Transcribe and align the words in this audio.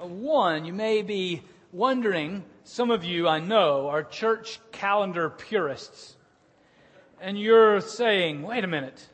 One, 0.00 0.64
you 0.64 0.72
may 0.72 1.02
be 1.02 1.42
wondering, 1.72 2.44
some 2.64 2.90
of 2.90 3.04
you 3.04 3.28
I 3.28 3.40
know 3.40 3.88
are 3.88 4.02
church 4.02 4.60
calendar 4.72 5.30
purists. 5.30 6.16
And 7.20 7.38
you're 7.38 7.80
saying, 7.80 8.42
wait 8.42 8.64
a 8.64 8.66
minute, 8.66 9.08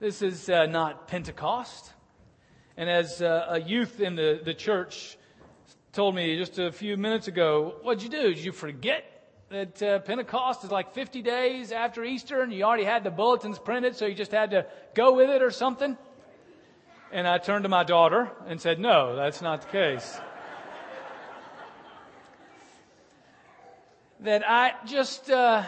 this 0.00 0.22
is 0.22 0.48
uh, 0.48 0.66
not 0.66 1.08
Pentecost. 1.08 1.92
And 2.76 2.88
as 2.88 3.20
uh, 3.20 3.46
a 3.50 3.60
youth 3.60 4.00
in 4.00 4.14
the, 4.14 4.40
the 4.42 4.54
church 4.54 5.18
told 5.92 6.14
me 6.14 6.36
just 6.38 6.58
a 6.58 6.72
few 6.72 6.96
minutes 6.96 7.28
ago, 7.28 7.76
what'd 7.82 8.02
you 8.02 8.08
do? 8.08 8.34
Did 8.34 8.44
you 8.44 8.52
forget 8.52 9.04
that 9.50 9.82
uh, 9.82 9.98
Pentecost 10.00 10.64
is 10.64 10.70
like 10.70 10.94
50 10.94 11.22
days 11.22 11.72
after 11.72 12.04
Easter 12.04 12.42
and 12.42 12.52
you 12.52 12.62
already 12.62 12.84
had 12.84 13.04
the 13.04 13.10
bulletins 13.10 13.58
printed, 13.58 13.96
so 13.96 14.06
you 14.06 14.14
just 14.14 14.32
had 14.32 14.50
to 14.52 14.66
go 14.94 15.14
with 15.14 15.30
it 15.30 15.42
or 15.42 15.50
something? 15.50 15.96
And 17.10 17.26
I 17.26 17.38
turned 17.38 17.62
to 17.62 17.70
my 17.70 17.84
daughter 17.84 18.30
and 18.46 18.60
said, 18.60 18.78
No, 18.78 19.16
that's 19.16 19.40
not 19.40 19.62
the 19.62 19.68
case. 19.68 20.20
that 24.20 24.42
I 24.46 24.74
just, 24.84 25.30
uh, 25.30 25.64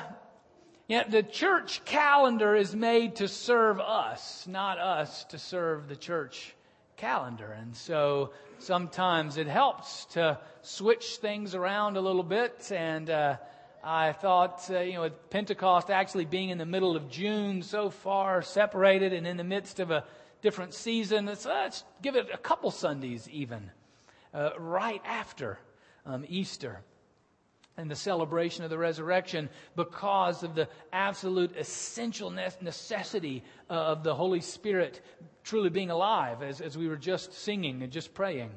yeah, 0.87 1.05
the 1.09 1.23
church 1.23 1.83
calendar 1.87 2.55
is 2.55 2.75
made 2.75 3.17
to 3.17 3.29
serve 3.29 3.81
us, 3.81 4.47
not 4.47 4.79
us 4.79 5.25
to 5.27 5.39
serve 5.39 5.89
the 5.89 5.97
church 5.97 6.55
calendar. 6.99 7.53
And 7.53 7.75
so 7.75 8.33
sometimes 8.59 9.39
it 9.39 9.47
helps 9.47 10.05
to 10.07 10.39
switch 10.61 11.17
things 11.23 11.55
around 11.55 11.97
a 11.97 12.03
little 12.03 12.23
bit. 12.23 12.71
And 12.71 13.09
uh, 13.09 13.37
I 13.83 14.13
thought, 14.13 14.69
uh, 14.71 14.81
you 14.81 14.95
know, 14.95 15.03
with 15.03 15.31
Pentecost 15.31 15.89
actually 15.89 16.27
being 16.27 16.51
in 16.51 16.59
the 16.59 16.67
middle 16.67 16.97
of 16.97 17.09
June, 17.09 17.63
so 17.63 17.89
far 17.89 18.43
separated 18.43 19.15
and 19.15 19.27
in 19.27 19.39
the 19.39 19.45
midst 19.45 19.81
of 19.81 19.91
a 19.91 20.05
different 20.43 20.75
season. 20.75 21.27
Let's, 21.27 21.45
let's 21.45 21.85
give 22.03 22.17
it 22.17 22.29
a 22.33 22.39
couple 22.39 22.71
Sundays 22.71 23.29
even, 23.31 23.71
uh, 24.33 24.51
right 24.59 25.03
after 25.05 25.59
um, 26.07 26.25
Easter 26.29 26.81
and 27.77 27.91
the 27.91 27.97
celebration 27.97 28.63
of 28.65 28.71
the 28.71 28.79
resurrection 28.79 29.49
because 29.75 30.43
of 30.43 30.55
the 30.55 30.69
absolute 30.93 31.57
essential 31.57 32.31
necessity 32.31 33.43
uh, 33.71 33.75
of 33.75 34.03
the 34.03 34.15
Holy 34.15 34.41
Spirit 34.41 35.01
truly 35.45 35.71
being 35.71 35.91
alive, 35.91 36.43
as, 36.43 36.61
as 36.61 36.77
we 36.77 36.89
were 36.89 36.97
just 36.97 37.33
singing 37.33 37.83
and 37.83 37.91
just 37.91 38.13
praying. 38.13 38.51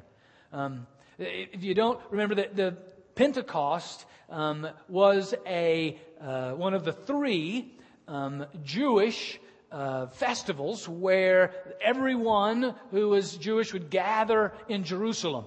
Um, 0.51 0.85
if 1.17 1.63
you 1.63 1.73
don't 1.73 1.99
remember 2.09 2.35
that 2.35 2.55
the 2.55 2.75
Pentecost 3.15 4.05
um, 4.29 4.67
was 4.89 5.33
a 5.45 5.99
uh, 6.19 6.51
one 6.51 6.73
of 6.73 6.83
the 6.83 6.93
three 6.93 7.71
um, 8.07 8.45
Jewish 8.63 9.39
uh, 9.73 10.07
festivals 10.07 10.87
where 10.87 11.51
everyone 11.81 12.75
who 12.91 13.09
was 13.09 13.35
Jewish 13.35 13.73
would 13.73 13.89
gather 13.89 14.53
in 14.69 14.83
Jerusalem. 14.83 15.45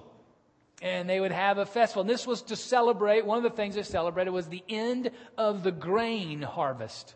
And 0.81 1.09
they 1.09 1.19
would 1.19 1.31
have 1.31 1.57
a 1.57 1.65
festival. 1.65 2.01
And 2.01 2.09
this 2.09 2.27
was 2.27 2.43
to 2.43 2.55
celebrate, 2.55 3.25
one 3.25 3.37
of 3.37 3.43
the 3.43 3.55
things 3.55 3.75
they 3.75 3.83
celebrated 3.83 4.31
was 4.31 4.47
the 4.47 4.63
end 4.69 5.11
of 5.37 5.63
the 5.63 5.71
grain 5.71 6.41
harvest. 6.41 7.15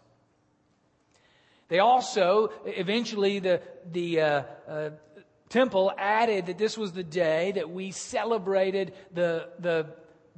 They 1.68 1.80
also, 1.80 2.52
eventually, 2.66 3.40
the, 3.40 3.62
the 3.92 4.22
uh, 4.22 4.44
uh, 4.68 4.90
temple 5.50 5.92
added 5.98 6.48
that 6.48 6.58
this 6.58 6.78
was 6.78 6.94
the 6.94 7.03
day 7.03 7.52
that 7.52 7.70
we 7.70 7.92
celebrated 7.92 8.94
the, 9.14 9.50
the 9.59 9.88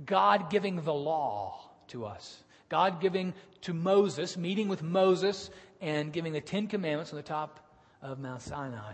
God 0.06 0.50
giving 0.50 0.84
the 0.84 0.94
law 0.94 1.70
to 1.90 2.06
us. 2.06 2.44
God 2.68 3.00
giving 3.00 3.34
to 3.62 3.74
Moses, 3.74 4.36
meeting 4.36 4.68
with 4.68 4.84
Moses 4.84 5.50
and 5.84 6.14
giving 6.14 6.32
the 6.32 6.42
Ten 6.42 6.68
Commandments 6.68 7.12
on 7.12 7.18
the 7.18 7.24
top 7.24 7.60
of 8.02 8.18
Mount 8.18 8.42
Sinai. 8.42 8.94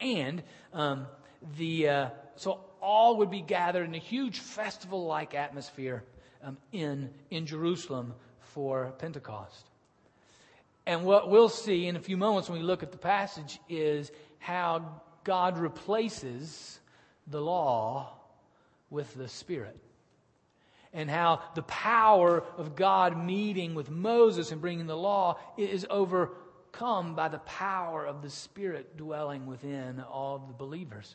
And 0.00 0.42
um, 0.72 1.06
the 1.58 1.88
uh, 1.88 2.10
so 2.36 2.60
all 2.80 3.16
would 3.18 3.30
be 3.30 3.40
gathered 3.40 3.84
in 3.84 3.94
a 3.94 3.98
huge 3.98 4.38
festival-like 4.38 5.34
atmosphere 5.34 6.04
um, 6.44 6.56
in 6.72 7.10
in 7.30 7.46
Jerusalem 7.46 8.14
for 8.38 8.94
Pentecost. 8.98 9.66
And 10.86 11.04
what 11.04 11.30
we'll 11.30 11.48
see 11.48 11.88
in 11.88 11.96
a 11.96 12.00
few 12.00 12.16
moments 12.16 12.48
when 12.48 12.60
we 12.60 12.64
look 12.64 12.84
at 12.84 12.92
the 12.92 12.98
passage 12.98 13.58
is 13.68 14.12
how 14.38 15.00
God 15.24 15.58
replaces 15.58 16.78
the 17.26 17.40
law 17.40 18.14
with 18.88 19.12
the 19.14 19.26
Spirit 19.26 19.76
and 20.96 21.10
how 21.10 21.42
the 21.54 21.62
power 21.62 22.42
of 22.56 22.74
God 22.74 23.22
meeting 23.22 23.74
with 23.74 23.90
Moses 23.90 24.50
and 24.50 24.62
bringing 24.62 24.86
the 24.86 24.96
law 24.96 25.38
is 25.58 25.86
overcome 25.90 27.14
by 27.14 27.28
the 27.28 27.38
power 27.40 28.04
of 28.04 28.22
the 28.22 28.30
Spirit 28.30 28.96
dwelling 28.96 29.46
within 29.46 30.00
all 30.00 30.38
the 30.38 30.54
believers. 30.54 31.14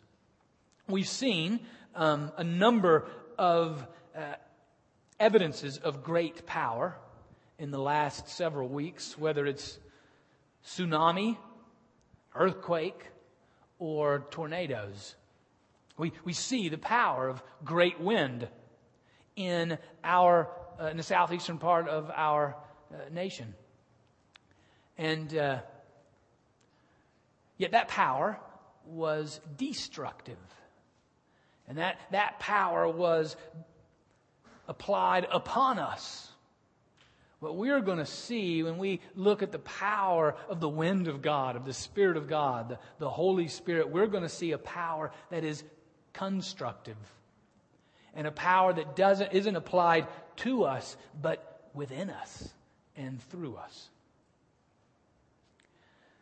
We've 0.87 1.07
seen 1.07 1.61
um, 1.95 2.31
a 2.37 2.43
number 2.43 3.07
of 3.39 3.87
uh, 4.15 4.35
evidences 5.19 5.79
of 5.79 6.03
great 6.03 6.45
power 6.45 6.95
in 7.57 7.71
the 7.71 7.79
last 7.79 8.29
several 8.29 8.69
weeks, 8.69 9.17
whether 9.17 9.47
it's 9.47 9.79
tsunami, 10.63 11.37
earthquake, 12.35 13.07
or 13.79 14.27
tornadoes. 14.29 15.15
We, 15.97 16.13
we 16.23 16.33
see 16.33 16.69
the 16.69 16.77
power 16.77 17.27
of 17.27 17.41
great 17.65 17.99
wind 17.99 18.47
in 19.35 19.77
our 20.03 20.49
uh, 20.81 20.87
in 20.87 20.97
the 20.97 21.03
southeastern 21.03 21.57
part 21.57 21.87
of 21.87 22.11
our 22.15 22.55
uh, 22.91 22.97
nation. 23.11 23.53
And 24.97 25.35
uh, 25.35 25.59
yet 27.57 27.71
that 27.71 27.87
power 27.87 28.39
was 28.85 29.39
destructive. 29.57 30.37
And 31.67 31.77
that, 31.77 31.99
that 32.11 32.39
power 32.39 32.87
was 32.87 33.35
applied 34.67 35.27
upon 35.31 35.79
us. 35.79 36.27
What 37.39 37.55
we're 37.55 37.81
going 37.81 37.97
to 37.97 38.05
see 38.05 38.61
when 38.61 38.77
we 38.77 39.01
look 39.15 39.41
at 39.41 39.51
the 39.51 39.59
power 39.59 40.35
of 40.49 40.59
the 40.59 40.69
wind 40.69 41.07
of 41.07 41.21
God, 41.21 41.55
of 41.55 41.65
the 41.65 41.73
Spirit 41.73 42.17
of 42.17 42.27
God, 42.27 42.69
the, 42.69 42.79
the 42.99 43.09
Holy 43.09 43.47
Spirit, 43.47 43.89
we're 43.89 44.07
going 44.07 44.23
to 44.23 44.29
see 44.29 44.51
a 44.51 44.57
power 44.57 45.11
that 45.31 45.43
is 45.43 45.63
constructive 46.13 46.97
and 48.15 48.27
a 48.27 48.31
power 48.31 48.73
that 48.73 48.95
doesn't, 48.95 49.33
isn't 49.33 49.55
applied 49.55 50.07
to 50.37 50.63
us, 50.63 50.97
but 51.21 51.69
within 51.73 52.09
us 52.09 52.49
and 52.95 53.21
through 53.29 53.55
us. 53.55 53.89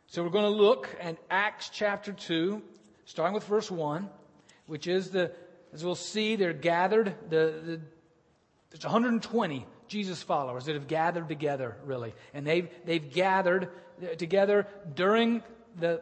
So 0.08 0.24
we're 0.24 0.30
going 0.30 0.52
to 0.52 0.62
look 0.62 0.90
at 1.00 1.18
Acts 1.30 1.70
chapter 1.70 2.12
2, 2.12 2.62
starting 3.06 3.34
with 3.34 3.44
verse 3.44 3.70
1, 3.70 4.10
which 4.66 4.88
is 4.88 5.10
the, 5.10 5.32
as 5.74 5.86
we'll 5.86 5.96
see, 5.96 6.36
they're 6.36 6.54
gathered, 6.54 7.14
the, 7.30 7.54
the, 7.64 7.82
there's 8.72 8.84
120 8.84 9.66
Jesus 9.88 10.22
followers 10.24 10.66
that 10.66 10.76
have 10.76 10.88
gathered 10.88 11.28
together, 11.28 11.76
really. 11.86 12.14
And 12.34 12.46
they've, 12.46 12.70
they've 12.86 13.12
gathered 13.12 13.70
together 14.18 14.68
during 14.96 15.44
the 15.80 16.02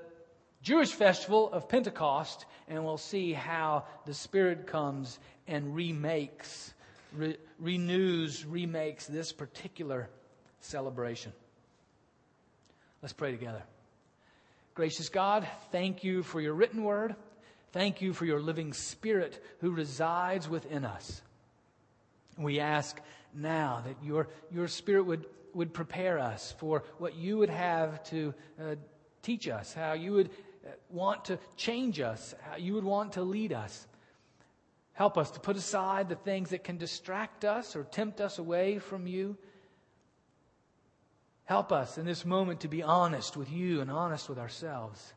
Jewish 0.62 0.92
festival 0.92 1.52
of 1.52 1.70
Pentecost, 1.70 2.46
and 2.68 2.84
we'll 2.84 2.98
see 2.98 3.34
how 3.34 3.86
the 4.06 4.14
Spirit 4.14 4.68
comes 4.68 5.20
and 5.48 5.76
remakes, 5.76 6.74
re- 7.14 7.38
renews, 7.60 8.46
remakes 8.46 9.08
this 9.08 9.32
particular 9.32 10.10
celebration. 10.60 11.32
Let's 13.02 13.14
pray 13.14 13.32
together. 13.32 13.64
Gracious 14.74 15.10
God, 15.10 15.48
thank 15.72 16.04
you 16.04 16.24
for 16.24 16.42
your 16.42 16.54
written 16.54 16.84
word. 16.84 17.16
Thank 17.72 18.02
you 18.02 18.14
for 18.14 18.26
your 18.26 18.40
living 18.40 18.74
spirit 18.74 19.44
who 19.60 19.72
resides 19.72 20.48
within 20.48 20.86
us. 20.86 21.22
We 22.38 22.60
ask 22.60 23.00
now 23.34 23.84
that 23.86 23.96
your, 24.06 24.30
your 24.52 24.68
spirit 24.68 25.06
would, 25.06 25.26
would 25.54 25.74
prepare 25.74 26.20
us 26.20 26.54
for 26.60 26.84
what 26.98 27.16
you 27.16 27.38
would 27.38 27.50
have 27.50 28.04
to 28.06 28.34
uh, 28.60 28.76
teach 29.22 29.48
us, 29.48 29.74
how 29.74 29.94
you 29.94 30.14
would 30.14 30.30
want 30.90 31.26
to 31.26 31.40
change 31.56 32.00
us, 32.00 32.36
how 32.42 32.58
you 32.58 32.74
would 32.74 32.84
want 32.84 33.14
to 33.14 33.22
lead 33.22 33.54
us. 33.54 33.88
Help 34.94 35.18
us 35.18 35.30
to 35.32 35.40
put 35.40 35.56
aside 35.56 36.10
the 36.10 36.16
things 36.16 36.50
that 36.50 36.64
can 36.64 36.78
distract 36.78 37.46
us 37.46 37.76
or 37.76 37.84
tempt 37.84 38.20
us 38.20 38.40
away 38.40 38.80
from 38.80 39.06
you. 39.06 39.38
Help 41.46 41.72
us 41.72 41.98
in 41.98 42.06
this 42.06 42.26
moment 42.26 42.62
to 42.62 42.68
be 42.68 42.84
honest 42.84 43.38
with 43.38 43.52
you 43.52 43.82
and 43.82 43.92
honest 43.92 44.28
with 44.28 44.40
ourselves, 44.40 45.14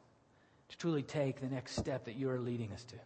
to 0.69 0.77
truly 0.77 1.03
take 1.03 1.41
the 1.41 1.49
next 1.49 1.77
step 1.77 2.05
that 2.05 2.17
you 2.17 2.31
are 2.31 2.39
leading 2.39 2.73
us 2.73 2.85
to. 2.85 2.97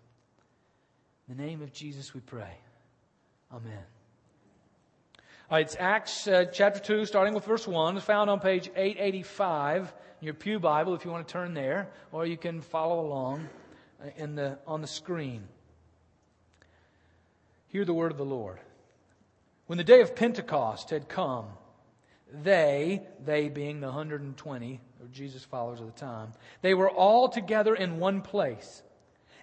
In 1.29 1.37
the 1.37 1.43
name 1.43 1.63
of 1.63 1.73
Jesus 1.73 2.13
we 2.13 2.21
pray. 2.21 2.59
Amen. 3.53 3.85
Right, 5.51 5.67
it's 5.67 5.77
Acts 5.79 6.27
uh, 6.27 6.47
chapter 6.47 6.81
2, 6.81 7.05
starting 7.05 7.35
with 7.35 7.45
verse 7.45 7.69
1. 7.69 7.99
It's 7.99 8.07
found 8.07 8.31
on 8.31 8.41
page 8.41 8.71
885 8.75 9.93
in 10.21 10.25
your 10.25 10.33
Pew 10.33 10.59
Bible 10.59 10.95
if 10.95 11.05
you 11.05 11.11
want 11.11 11.29
to 11.29 11.33
turn 11.33 11.53
there, 11.53 11.91
or 12.13 12.25
you 12.25 12.39
can 12.39 12.63
follow 12.63 13.01
along 13.01 13.47
uh, 14.03 14.09
in 14.17 14.37
the, 14.37 14.59
on 14.67 14.81
the 14.81 14.87
screen. 14.87 15.45
Hear 17.69 17.85
the 17.85 17.93
word 17.93 18.11
of 18.11 18.17
the 18.17 18.25
Lord. 18.25 18.59
When 19.67 19.77
the 19.77 19.85
day 19.85 20.01
of 20.01 20.17
Pentecost 20.17 20.89
had 20.89 21.11
come, 21.11 21.45
they, 22.33 23.03
they 23.23 23.51
being 23.51 23.81
the 23.81 23.89
120 23.89 24.81
or 25.03 25.07
Jesus 25.09 25.45
followers 25.45 25.81
of 25.81 25.87
the 25.87 26.01
time, 26.01 26.33
they 26.63 26.73
were 26.73 26.91
all 26.91 27.29
together 27.29 27.75
in 27.75 27.99
one 27.99 28.23
place. 28.23 28.83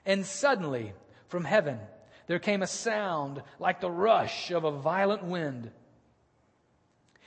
And 0.04 0.26
suddenly, 0.26 0.94
from 1.28 1.46
heaven, 1.46 1.78
there 2.26 2.40
came 2.40 2.64
a 2.64 2.68
sound 2.68 3.44
like 3.60 3.82
the 3.82 3.92
rush 3.92 4.50
of 4.50 4.64
a 4.64 4.72
violent 4.72 5.24
wind. 5.24 5.70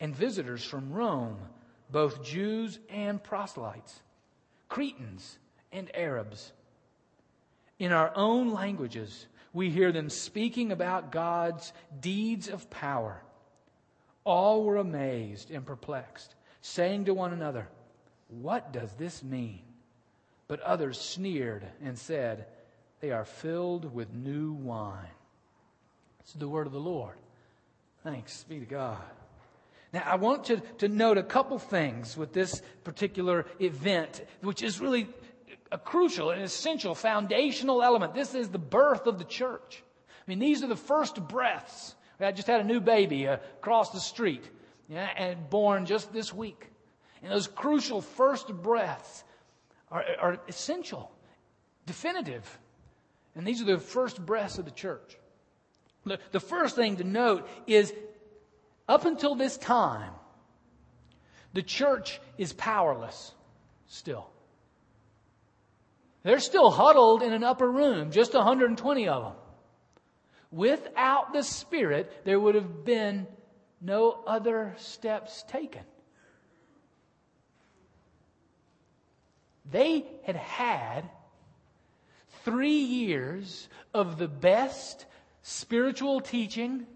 and 0.00 0.14
visitors 0.14 0.64
from 0.64 0.92
Rome, 0.92 1.38
both 1.90 2.22
Jews 2.22 2.78
and 2.88 3.22
proselytes, 3.22 4.00
Cretans 4.68 5.38
and 5.72 5.90
Arabs. 5.94 6.52
In 7.78 7.92
our 7.92 8.12
own 8.14 8.52
languages, 8.52 9.26
we 9.52 9.70
hear 9.70 9.92
them 9.92 10.10
speaking 10.10 10.72
about 10.72 11.12
God's 11.12 11.72
deeds 12.00 12.48
of 12.48 12.68
power. 12.70 13.22
All 14.24 14.62
were 14.64 14.76
amazed 14.76 15.50
and 15.50 15.64
perplexed, 15.64 16.34
saying 16.60 17.06
to 17.06 17.14
one 17.14 17.32
another, 17.32 17.68
What 18.28 18.72
does 18.72 18.92
this 18.92 19.22
mean? 19.22 19.62
But 20.48 20.60
others 20.60 21.00
sneered 21.00 21.66
and 21.82 21.98
said, 21.98 22.46
They 23.00 23.10
are 23.10 23.24
filled 23.24 23.94
with 23.94 24.12
new 24.12 24.52
wine. 24.52 25.06
It's 26.20 26.34
the 26.34 26.48
word 26.48 26.66
of 26.66 26.72
the 26.72 26.80
Lord. 26.80 27.16
Thanks 28.02 28.44
be 28.44 28.58
to 28.58 28.66
God. 28.66 28.98
Now, 29.92 30.02
I 30.04 30.16
want 30.16 30.44
to, 30.44 30.58
to 30.78 30.88
note 30.88 31.16
a 31.16 31.22
couple 31.22 31.58
things 31.58 32.16
with 32.16 32.32
this 32.32 32.62
particular 32.84 33.46
event, 33.58 34.24
which 34.42 34.62
is 34.62 34.80
really 34.80 35.08
a 35.72 35.78
crucial 35.78 36.30
and 36.30 36.42
essential 36.42 36.94
foundational 36.94 37.82
element. 37.82 38.14
This 38.14 38.34
is 38.34 38.48
the 38.48 38.58
birth 38.58 39.06
of 39.06 39.18
the 39.18 39.24
church. 39.24 39.82
I 40.08 40.30
mean, 40.30 40.38
these 40.38 40.62
are 40.62 40.66
the 40.66 40.76
first 40.76 41.26
breaths. 41.26 41.94
I 42.20 42.32
just 42.32 42.48
had 42.48 42.60
a 42.60 42.64
new 42.64 42.80
baby 42.80 43.28
uh, 43.28 43.38
across 43.58 43.90
the 43.90 44.00
street, 44.00 44.44
yeah, 44.88 45.08
and 45.16 45.48
born 45.48 45.86
just 45.86 46.12
this 46.12 46.34
week. 46.34 46.68
And 47.22 47.32
those 47.32 47.46
crucial 47.46 48.00
first 48.00 48.48
breaths 48.48 49.24
are, 49.90 50.04
are 50.20 50.38
essential, 50.48 51.10
definitive. 51.86 52.58
And 53.34 53.46
these 53.46 53.62
are 53.62 53.64
the 53.64 53.78
first 53.78 54.24
breaths 54.24 54.58
of 54.58 54.64
the 54.64 54.70
church. 54.70 55.16
The, 56.04 56.18
the 56.32 56.40
first 56.40 56.74
thing 56.76 56.96
to 56.96 57.04
note 57.04 57.48
is 57.66 57.92
up 58.88 59.04
until 59.04 59.34
this 59.34 59.56
time, 59.56 60.12
the 61.52 61.62
church 61.62 62.20
is 62.38 62.52
powerless 62.52 63.32
still. 63.86 64.28
They're 66.22 66.40
still 66.40 66.70
huddled 66.70 67.22
in 67.22 67.32
an 67.32 67.44
upper 67.44 67.70
room, 67.70 68.10
just 68.10 68.34
120 68.34 69.08
of 69.08 69.22
them. 69.22 69.32
Without 70.50 71.32
the 71.32 71.42
Spirit, 71.42 72.24
there 72.24 72.40
would 72.40 72.54
have 72.54 72.84
been 72.84 73.26
no 73.80 74.18
other 74.26 74.74
steps 74.78 75.44
taken. 75.48 75.82
They 79.70 80.06
had 80.24 80.36
had 80.36 81.10
three 82.44 82.78
years 82.78 83.68
of 83.92 84.18
the 84.18 84.28
best 84.28 85.04
spiritual 85.42 86.20
teaching, 86.20 86.86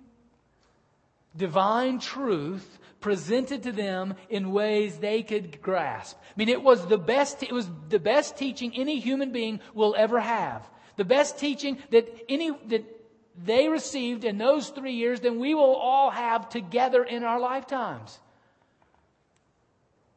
divine 1.36 1.98
truth 1.98 2.78
presented 3.00 3.64
to 3.64 3.72
them 3.72 4.14
in 4.30 4.52
ways 4.52 4.98
they 4.98 5.22
could 5.22 5.60
grasp. 5.60 6.16
I 6.20 6.32
mean, 6.36 6.48
it 6.48 6.62
was 6.62 6.86
the 6.86 6.98
best, 6.98 7.42
it 7.42 7.52
was 7.52 7.68
the 7.88 7.98
best 7.98 8.36
teaching 8.36 8.72
any 8.74 9.00
human 9.00 9.32
being 9.32 9.60
will 9.74 9.94
ever 9.98 10.20
have. 10.20 10.68
The 10.96 11.04
best 11.04 11.38
teaching 11.38 11.78
that 11.90 12.08
any, 12.28 12.52
that 12.68 12.84
they 13.44 13.68
received 13.68 14.24
in 14.24 14.38
those 14.38 14.68
three 14.68 14.92
years 14.92 15.20
than 15.20 15.40
we 15.40 15.54
will 15.54 15.74
all 15.74 16.10
have 16.10 16.48
together 16.48 17.02
in 17.02 17.24
our 17.24 17.40
lifetimes. 17.40 18.18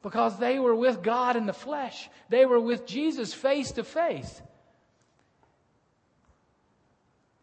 Because 0.02 0.38
they 0.38 0.60
were 0.60 0.76
with 0.76 1.02
God 1.02 1.36
in 1.36 1.48
the 1.48 1.54
flesh. 1.54 2.10
They 2.30 2.46
were 2.46 2.60
with 2.60 2.86
Jesus 2.86 3.34
face 3.34 3.72
to 3.72 3.84
face. 3.84 4.42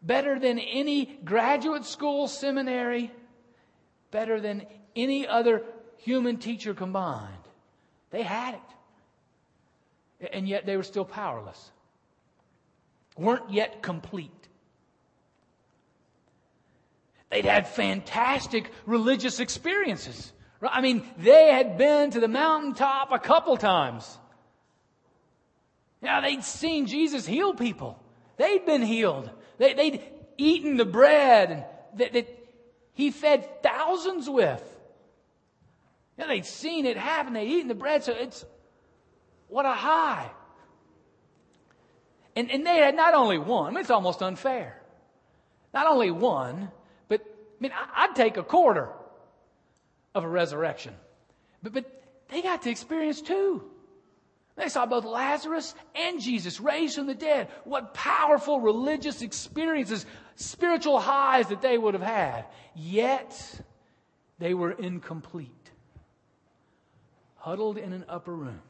Better 0.01 0.39
than 0.39 0.59
any 0.59 1.05
graduate 1.25 1.85
school 1.85 2.27
seminary, 2.27 3.11
better 4.13 4.39
than 4.39 4.65
any 4.95 5.27
other 5.27 5.63
human 5.97 6.37
teacher 6.37 6.73
combined. 6.73 7.33
They 8.11 8.23
had 8.23 8.53
it. 8.53 10.29
And 10.31 10.47
yet 10.47 10.65
they 10.65 10.77
were 10.77 10.83
still 10.83 11.03
powerless, 11.03 11.71
weren't 13.17 13.51
yet 13.51 13.81
complete. 13.81 14.31
They'd 17.29 17.43
had 17.43 17.67
fantastic 17.67 18.71
religious 18.85 19.41
experiences. 19.41 20.31
I 20.61 20.79
mean, 20.81 21.03
they 21.17 21.51
had 21.51 21.77
been 21.77 22.11
to 22.11 22.21
the 22.21 22.27
mountaintop 22.27 23.11
a 23.11 23.19
couple 23.19 23.57
times. 23.57 24.17
Yeah, 26.01 26.21
they'd 26.21 26.43
seen 26.43 26.85
Jesus 26.85 27.25
heal 27.25 27.53
people. 27.53 27.99
They'd 28.37 28.65
been 28.65 28.83
healed. 28.83 29.29
They, 29.57 29.73
would 29.73 29.99
eaten 30.37 30.77
the 30.77 30.85
bread 30.85 31.65
that 31.97 32.13
he 32.93 33.11
fed 33.11 33.63
thousands 33.63 34.29
with. 34.29 34.63
Yeah, 36.17 36.27
they'd 36.27 36.45
seen 36.45 36.85
it 36.85 36.97
happen. 36.97 37.33
They'd 37.33 37.49
eaten 37.49 37.67
the 37.67 37.75
bread. 37.75 38.03
So 38.03 38.13
it's, 38.13 38.45
what 39.47 39.65
a 39.65 39.73
high. 39.73 40.29
And, 42.35 42.49
and 42.51 42.65
they 42.65 42.77
had 42.77 42.95
not 42.95 43.13
only 43.13 43.37
one, 43.37 43.67
I 43.67 43.69
mean, 43.71 43.81
it's 43.81 43.91
almost 43.91 44.21
unfair. 44.21 44.79
Not 45.73 45.87
only 45.87 46.11
one, 46.11 46.71
but, 47.07 47.21
I 47.21 47.55
mean, 47.59 47.71
I'd 47.95 48.15
take 48.15 48.37
a 48.37 48.43
quarter 48.43 48.89
of 50.13 50.23
a 50.23 50.27
resurrection. 50.27 50.93
But, 51.61 51.73
but 51.73 52.03
they 52.29 52.41
got 52.41 52.61
to 52.63 52.69
experience 52.69 53.21
two. 53.21 53.63
They 54.55 54.69
saw 54.69 54.85
both 54.85 55.03
Lazarus 55.03 55.73
and 55.95 56.21
Jesus 56.21 56.59
raised 56.59 56.95
from 56.95 57.07
the 57.07 57.15
dead. 57.15 57.49
What 57.63 57.93
powerful 57.93 58.59
religious 58.59 59.21
experiences, 59.21 60.05
spiritual 60.35 60.99
highs 60.99 61.47
that 61.47 61.61
they 61.61 61.77
would 61.77 61.95
have 61.95 62.03
had. 62.03 62.45
Yet, 62.75 63.61
they 64.37 64.53
were 64.53 64.71
incomplete 64.71 65.63
huddled 67.43 67.77
in 67.77 67.91
an 67.91 68.05
upper 68.07 68.33
room 68.33 68.61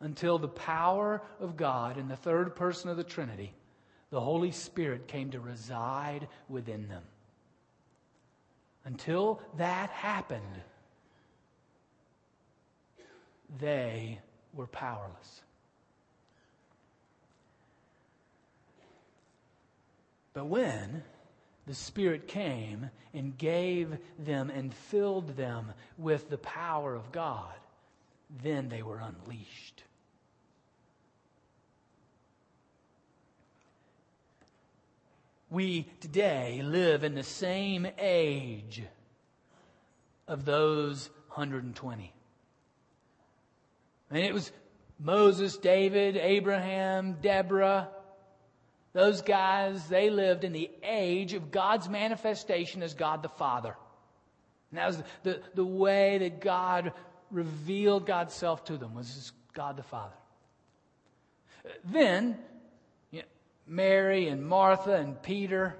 until 0.00 0.38
the 0.38 0.48
power 0.48 1.20
of 1.38 1.54
God 1.54 1.98
in 1.98 2.08
the 2.08 2.16
third 2.16 2.56
person 2.56 2.88
of 2.88 2.96
the 2.96 3.04
Trinity, 3.04 3.52
the 4.08 4.20
Holy 4.20 4.52
Spirit, 4.52 5.06
came 5.06 5.30
to 5.32 5.40
reside 5.40 6.28
within 6.48 6.88
them. 6.88 7.02
Until 8.86 9.42
that 9.58 9.90
happened, 9.90 10.62
they 13.60 14.18
were 14.54 14.66
powerless. 14.66 15.42
But 20.32 20.46
when 20.46 21.02
the 21.66 21.74
Spirit 21.74 22.28
came 22.28 22.90
and 23.12 23.36
gave 23.36 23.98
them 24.18 24.50
and 24.50 24.72
filled 24.72 25.36
them 25.36 25.72
with 25.96 26.30
the 26.30 26.38
power 26.38 26.94
of 26.94 27.12
God, 27.12 27.54
then 28.42 28.68
they 28.68 28.82
were 28.82 29.00
unleashed. 29.00 29.82
We 35.50 35.88
today 36.00 36.60
live 36.62 37.04
in 37.04 37.14
the 37.14 37.22
same 37.22 37.86
age 37.98 38.82
of 40.26 40.44
those 40.44 41.08
120. 41.28 42.12
And 44.10 44.22
it 44.22 44.32
was 44.32 44.50
Moses, 44.98 45.56
David, 45.56 46.16
Abraham, 46.16 47.18
Deborah, 47.20 47.88
Those 48.92 49.22
guys, 49.22 49.86
they 49.88 50.10
lived 50.10 50.44
in 50.44 50.52
the 50.52 50.70
age 50.82 51.34
of 51.34 51.50
God's 51.50 51.88
manifestation 51.88 52.82
as 52.82 52.94
God 52.94 53.22
the 53.22 53.28
Father. 53.28 53.76
And 54.70 54.78
that 54.78 54.86
was 54.86 55.02
the, 55.22 55.40
the, 55.54 55.64
way 55.64 56.18
that 56.18 56.40
God 56.40 56.92
revealed 57.30 58.06
God's 58.06 58.34
self 58.34 58.64
to 58.64 58.76
them 58.76 58.94
was 58.94 59.08
as 59.16 59.32
God 59.54 59.76
the 59.76 59.82
Father. 59.82 60.16
Then, 61.84 62.38
you 63.10 63.20
know, 63.20 63.26
Mary 63.66 64.28
and 64.28 64.44
Martha 64.44 64.94
and 64.94 65.22
Peter 65.22 65.76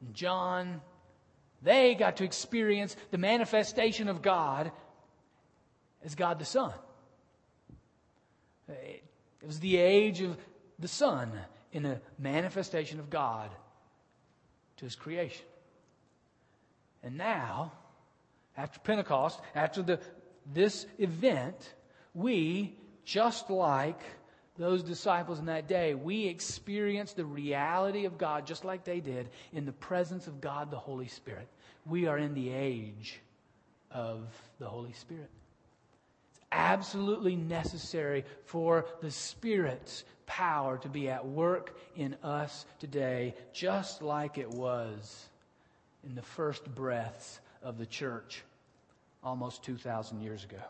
and 0.00 0.14
John, 0.14 0.80
they 1.62 1.94
got 1.94 2.18
to 2.18 2.24
experience 2.24 2.96
the 3.10 3.18
manifestation 3.18 4.08
of 4.08 4.22
God 4.22 4.70
as 6.04 6.14
God 6.14 6.38
the 6.38 6.44
Son. 6.44 6.72
It 9.46 9.50
was 9.50 9.60
the 9.60 9.76
age 9.76 10.22
of 10.22 10.36
the 10.80 10.88
Son 10.88 11.30
in 11.70 11.84
the 11.84 12.00
manifestation 12.18 12.98
of 12.98 13.10
God 13.10 13.48
to 14.78 14.84
His 14.84 14.96
creation. 14.96 15.46
And 17.04 17.16
now, 17.16 17.70
after 18.56 18.80
Pentecost, 18.80 19.38
after 19.54 19.82
the, 19.82 20.00
this 20.52 20.84
event, 20.98 21.74
we, 22.12 22.74
just 23.04 23.48
like 23.48 24.00
those 24.58 24.82
disciples 24.82 25.38
in 25.38 25.46
that 25.46 25.68
day, 25.68 25.94
we 25.94 26.26
experience 26.26 27.12
the 27.12 27.24
reality 27.24 28.04
of 28.04 28.18
God 28.18 28.48
just 28.48 28.64
like 28.64 28.82
they 28.82 28.98
did 28.98 29.28
in 29.52 29.64
the 29.64 29.70
presence 29.70 30.26
of 30.26 30.40
God 30.40 30.72
the 30.72 30.76
Holy 30.76 31.06
Spirit. 31.06 31.46
We 31.84 32.08
are 32.08 32.18
in 32.18 32.34
the 32.34 32.50
age 32.50 33.20
of 33.92 34.26
the 34.58 34.66
Holy 34.66 34.94
Spirit. 34.94 35.30
Absolutely 36.56 37.36
necessary 37.36 38.24
for 38.46 38.86
the 39.02 39.10
Spirit's 39.10 40.04
power 40.24 40.78
to 40.78 40.88
be 40.88 41.10
at 41.10 41.26
work 41.26 41.78
in 41.96 42.16
us 42.22 42.64
today, 42.78 43.34
just 43.52 44.00
like 44.00 44.38
it 44.38 44.48
was 44.48 45.28
in 46.02 46.14
the 46.14 46.22
first 46.22 46.64
breaths 46.74 47.40
of 47.62 47.76
the 47.76 47.84
church 47.84 48.42
almost 49.22 49.64
2,000 49.64 50.22
years 50.22 50.44
ago. 50.44 50.62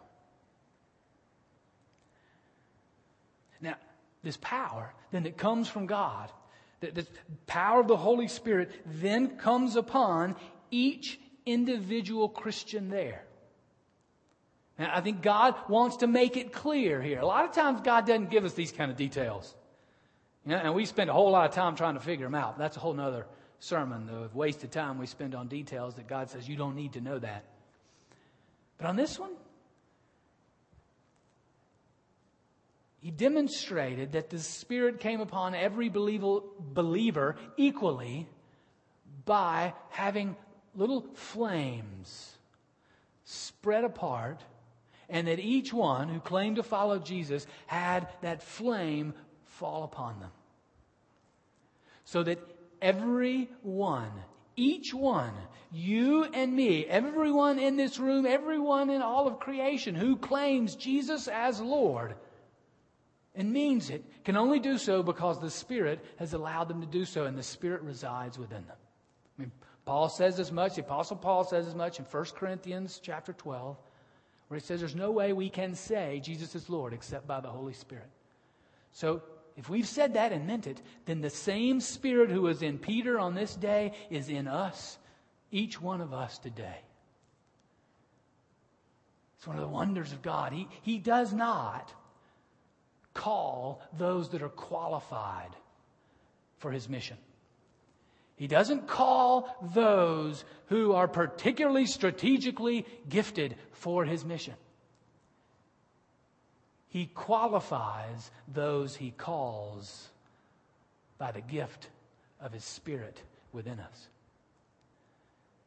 Now, 3.61 3.77
this 4.25 4.39
power 4.39 4.93
then 5.13 5.23
that 5.23 5.37
comes 5.37 5.69
from 5.69 5.87
God, 5.87 6.33
the, 6.81 6.91
the 6.91 7.07
power 7.47 7.81
of 7.81 7.87
the 7.87 7.97
Holy 7.97 8.27
Spirit 8.27 8.71
then 8.87 9.37
comes 9.37 9.77
upon 9.77 10.35
each 10.73 11.21
individual 11.47 12.29
Christian 12.29 12.89
there. 12.89 13.26
I 14.79 15.01
think 15.01 15.23
God 15.23 15.55
wants 15.69 15.99
to 15.99 16.07
make 16.07 16.37
it 16.37 16.53
clear 16.53 17.01
here. 17.01 17.21
A 17.21 17.27
lot 17.27 17.45
of 17.45 17.53
times 17.53 17.81
God 17.81 18.07
doesn't 18.07 18.31
give 18.31 18.45
us 18.45 18.53
these 18.53 18.73
kind 18.73 18.91
of 18.91 18.97
details. 18.97 19.55
You 20.45 20.53
know, 20.53 20.59
and 20.59 20.75
we 20.75 20.85
spend 20.85 21.09
a 21.09 21.13
whole 21.13 21.31
lot 21.31 21.49
of 21.49 21.55
time 21.55 21.77
trying 21.77 21.95
to 21.95 22.01
figure 22.01 22.27
them 22.27 22.35
out. 22.35 22.59
That's 22.59 22.77
a 22.77 22.81
whole 22.81 22.99
other 23.01 23.27
sermon, 23.59 24.07
the 24.07 24.29
wasted 24.35 24.71
time 24.71 24.99
we 24.99 25.07
spend 25.07 25.35
on 25.35 25.49
details 25.49 25.95
that 25.95 26.07
God 26.07 26.29
says 26.29 26.47
you 26.47 26.57
don't 26.57 26.77
need 26.77 26.93
to 26.93 27.01
know 27.01 27.19
that. 27.19 27.45
But 28.77 28.87
on 28.87 28.97
this 28.97 29.19
one, 29.19 29.33
he 33.01 33.11
demonstrated 33.11 34.13
that 34.13 34.29
the 34.29 34.39
Spirit 34.39 35.01
came 35.01 35.21
upon 35.21 35.55
every 35.55 35.89
believer 35.89 37.37
equally 37.57 38.29
by 39.25 39.73
having 39.89 40.37
little 40.75 41.07
flames 41.15 42.37
spread 43.25 43.85
apart, 43.85 44.43
and 45.09 45.29
that 45.29 45.39
each 45.39 45.73
one 45.73 46.09
who 46.09 46.21
claimed 46.21 46.57
to 46.57 46.63
follow 46.63 46.99
Jesus 46.99 47.47
had 47.67 48.09
that 48.23 48.43
flame 48.43 49.15
fall 49.45 49.85
upon 49.85 50.21
them. 50.21 50.31
So 52.05 52.23
that 52.23 52.39
every 52.81 53.49
one 53.63 54.11
each 54.57 54.95
one, 54.95 55.35
you 55.71 56.25
and 56.25 56.55
me, 56.55 56.87
everyone 56.87 57.59
in 57.59 57.77
this 57.77 57.99
room, 57.99 58.25
everyone 58.25 58.89
in 58.89 59.03
all 59.03 59.27
of 59.27 59.39
creation 59.39 59.95
who 59.95 60.17
claims 60.17 60.75
Jesus 60.75 61.29
as 61.29 61.61
Lord 61.61 62.15
and 63.35 63.53
means 63.53 63.91
it, 63.91 64.03
can 64.25 64.37
only 64.37 64.59
do 64.59 64.79
so 64.79 65.03
because 65.03 65.39
the 65.41 65.51
Spirit 65.51 66.03
has 66.19 66.33
allowed 66.33 66.69
them 66.69 66.81
to 66.81 66.87
do 66.87 67.05
so 67.05 67.27
and 67.27 67.37
the 67.37 67.43
Spirit 67.43 67.83
resides 67.83 68.39
within 68.39 68.67
them. 68.67 68.77
I 69.39 69.43
mean, 69.43 69.53
Paul 69.85 70.09
says 70.09 70.41
as 70.41 70.51
much, 70.51 70.77
the 70.77 70.81
Apostle 70.81 71.17
Paul 71.17 71.45
says 71.45 71.67
as 71.67 71.75
much 71.75 71.99
in 71.99 72.07
1 72.07 72.25
Corinthians 72.35 72.99
chapter 73.03 73.35
12, 73.35 73.77
where 74.49 74.59
he 74.59 74.65
says 74.65 74.81
there's 74.81 74.95
no 74.95 75.11
way 75.11 75.33
we 75.33 75.49
can 75.49 75.75
say 75.75 76.21
Jesus 76.23 76.55
is 76.55 76.69
Lord 76.69 76.93
except 76.93 77.27
by 77.27 77.41
the 77.41 77.49
Holy 77.49 77.73
Spirit. 77.73 78.09
So 78.93 79.23
if 79.57 79.69
we've 79.69 79.89
said 79.89 80.15
that 80.15 80.33
and 80.33 80.47
meant 80.47 80.67
it, 80.67 80.81
then 81.07 81.21
the 81.21 81.31
same 81.31 81.81
Spirit 81.81 82.31
who 82.31 82.43
was 82.43 82.63
in 82.63 82.79
Peter 82.79 83.19
on 83.19 83.35
this 83.35 83.57
day 83.57 83.93
is 84.11 84.29
in 84.29 84.47
us, 84.47 84.99
each 85.51 85.81
one 85.81 86.01
of 86.01 86.13
us 86.13 86.39
today. 86.39 86.79
It's 89.37 89.47
one 89.47 89.57
of 89.57 89.63
the 89.63 89.69
wonders 89.69 90.13
of 90.13 90.23
God. 90.23 90.53
He, 90.53 90.69
he 90.83 90.99
does 90.99 91.33
not 91.33 91.93
call 93.15 93.83
those 93.97 94.31
that 94.31 94.43
are 94.43 94.49
qualified 94.49 95.57
for 96.59 96.71
his 96.71 96.89
mission. 96.89 97.17
He 98.37 98.47
doesn't 98.47 98.87
call 98.87 99.49
those 99.75 100.45
who 100.67 100.93
are 100.93 101.09
particularly 101.09 101.87
strategically 101.87 102.85
gifted 103.09 103.57
for 103.73 104.05
his 104.05 104.25
mission. 104.25 104.55
He 106.89 107.07
qualifies 107.07 108.31
those 108.49 108.95
he 108.97 109.11
calls 109.11 110.09
by 111.19 111.33
the 111.33 111.41
gift 111.41 111.89
of 112.41 112.53
his 112.53 112.65
Spirit 112.65 113.21
within 113.53 113.81
us. 113.81 114.09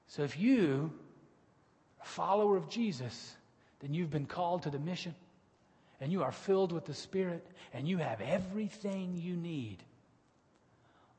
So 0.08 0.24
if 0.24 0.40
you 0.40 0.92
are 2.00 2.04
a 2.04 2.08
follower 2.08 2.56
of 2.56 2.70
Jesus, 2.70 3.36
then 3.80 3.94
you've 3.94 4.12
been 4.12 4.26
called 4.26 4.64
to 4.64 4.70
the 4.70 4.80
mission 4.80 5.16
and 6.02 6.12
you 6.12 6.24
are 6.24 6.32
filled 6.32 6.72
with 6.72 6.86
the 6.86 6.94
Spirit 6.94 7.46
and 7.74 7.88
you 7.88 7.98
have 7.98 8.22
everything 8.22 9.16
you 9.18 9.36
need. 9.36 9.84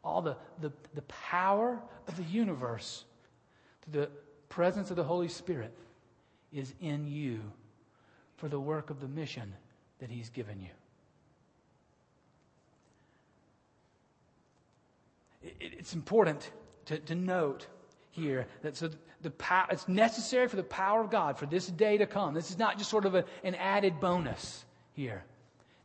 All 0.02 0.23
the, 0.23 0.37
the, 0.61 0.73
the 0.95 1.02
power 1.02 1.80
of 2.09 2.16
the 2.16 2.23
universe, 2.25 3.04
the 3.90 4.09
presence 4.49 4.90
of 4.90 4.97
the 4.97 5.04
Holy 5.04 5.28
Spirit 5.28 5.76
is 6.52 6.75
in 6.80 7.07
you 7.07 7.40
for 8.37 8.49
the 8.49 8.59
work 8.59 8.90
of 8.90 9.00
the 9.00 9.09
mission 9.09 9.54
that 9.99 10.11
He's 10.11 10.30
given 10.30 10.61
you. 10.61 10.71
it's 15.61 15.95
important 15.95 16.50
to, 16.87 16.99
to 16.99 17.14
note 17.14 17.66
here 18.11 18.47
that 18.62 18.76
so 18.76 18.90
the 19.23 19.30
power, 19.30 19.66
it's 19.71 19.88
necessary 19.88 20.49
for 20.49 20.57
the 20.57 20.62
power 20.62 21.00
of 21.00 21.11
God 21.11 21.38
for 21.38 21.47
this 21.47 21.66
day 21.66 21.99
to 21.99 22.07
come. 22.07 22.35
This 22.35 22.50
is 22.50 22.59
not 22.59 22.78
just 22.78 22.90
sort 22.90 23.04
of 23.04 23.14
a, 23.14 23.25
an 23.45 23.54
added 23.54 24.00
bonus 24.00 24.64
here. 24.92 25.25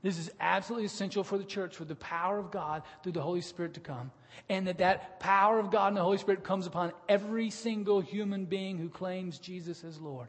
This 0.05 0.19
is 0.19 0.29
absolutely 0.39 0.85
essential 0.85 1.23
for 1.23 1.39
the 1.39 1.43
church, 1.43 1.75
for 1.75 1.83
the 1.83 1.95
power 1.95 2.37
of 2.37 2.51
God 2.51 2.83
through 3.01 3.13
the 3.13 3.23
Holy 3.23 3.41
Spirit 3.41 3.73
to 3.73 3.79
come. 3.79 4.11
And 4.49 4.67
that 4.67 4.77
that 4.77 5.19
power 5.19 5.57
of 5.57 5.71
God 5.71 5.87
and 5.87 5.97
the 5.97 6.03
Holy 6.03 6.19
Spirit 6.19 6.43
comes 6.43 6.67
upon 6.67 6.93
every 7.09 7.49
single 7.49 8.01
human 8.01 8.45
being 8.45 8.77
who 8.77 8.87
claims 8.87 9.39
Jesus 9.39 9.83
as 9.83 9.99
Lord. 9.99 10.27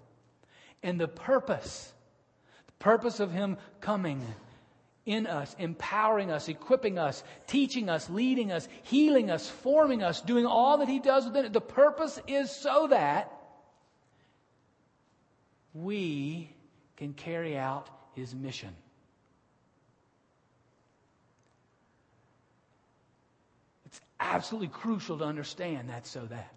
And 0.83 0.99
the 0.99 1.07
purpose 1.09 1.93
the 2.69 2.73
purpose 2.79 3.21
of 3.21 3.33
Him 3.33 3.59
coming 3.83 4.23
in 5.05 5.27
us, 5.27 5.55
empowering 5.59 6.31
us, 6.31 6.49
equipping 6.49 6.99
us, 6.99 7.23
teaching 7.47 7.91
us, 7.91 8.09
leading 8.09 8.53
us, 8.53 8.69
healing 8.83 9.31
us, 9.31 9.47
forming 9.47 10.03
us, 10.03 10.23
doing 10.23 10.47
all 10.47 10.79
that 10.79 10.89
He 10.89 11.01
does 11.01 11.27
within 11.27 11.45
it. 11.45 11.53
The 11.53 11.61
purpose 11.61 12.19
is 12.27 12.51
so 12.51 12.87
that 12.87 13.31
we 15.75 16.51
can 16.97 17.13
carry 17.13 17.59
out 17.59 17.91
His 18.15 18.35
mission. 18.35 18.75
It's 23.87 24.01
absolutely 24.21 24.69
crucial 24.69 25.19
to 25.19 25.25
understand 25.25 25.91
that 25.91 26.07
so 26.07 26.21
that. 26.27 26.53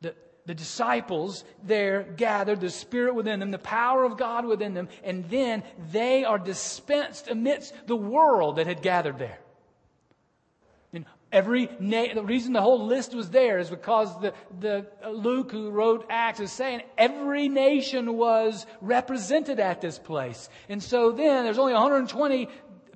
The, 0.00 0.14
the 0.46 0.54
disciples 0.54 1.44
there 1.62 2.02
gathered, 2.02 2.60
the 2.60 2.70
Spirit 2.70 3.14
within 3.14 3.40
them, 3.40 3.50
the 3.50 3.58
power 3.58 4.04
of 4.04 4.16
God 4.16 4.44
within 4.44 4.74
them, 4.74 4.88
and 5.04 5.28
then 5.30 5.62
they 5.90 6.24
are 6.24 6.38
dispensed 6.38 7.28
amidst 7.28 7.74
the 7.86 7.96
world 7.96 8.56
that 8.56 8.66
had 8.66 8.82
gathered 8.82 9.18
there. 9.18 9.38
And 10.92 11.06
every 11.30 11.70
na- 11.80 12.12
the 12.14 12.22
reason 12.22 12.52
the 12.52 12.60
whole 12.60 12.86
list 12.86 13.14
was 13.14 13.30
there 13.30 13.58
is 13.58 13.70
because 13.70 14.20
the, 14.20 14.34
the 14.60 14.86
uh, 15.02 15.10
Luke 15.10 15.50
who 15.50 15.70
wrote 15.70 16.06
Acts 16.10 16.40
is 16.40 16.52
saying 16.52 16.82
every 16.98 17.48
nation 17.48 18.16
was 18.16 18.66
represented 18.80 19.58
at 19.58 19.80
this 19.80 19.98
place. 19.98 20.50
And 20.68 20.82
so 20.82 21.10
then 21.10 21.44
there's 21.44 21.58
only 21.58 21.72
120 21.72 22.48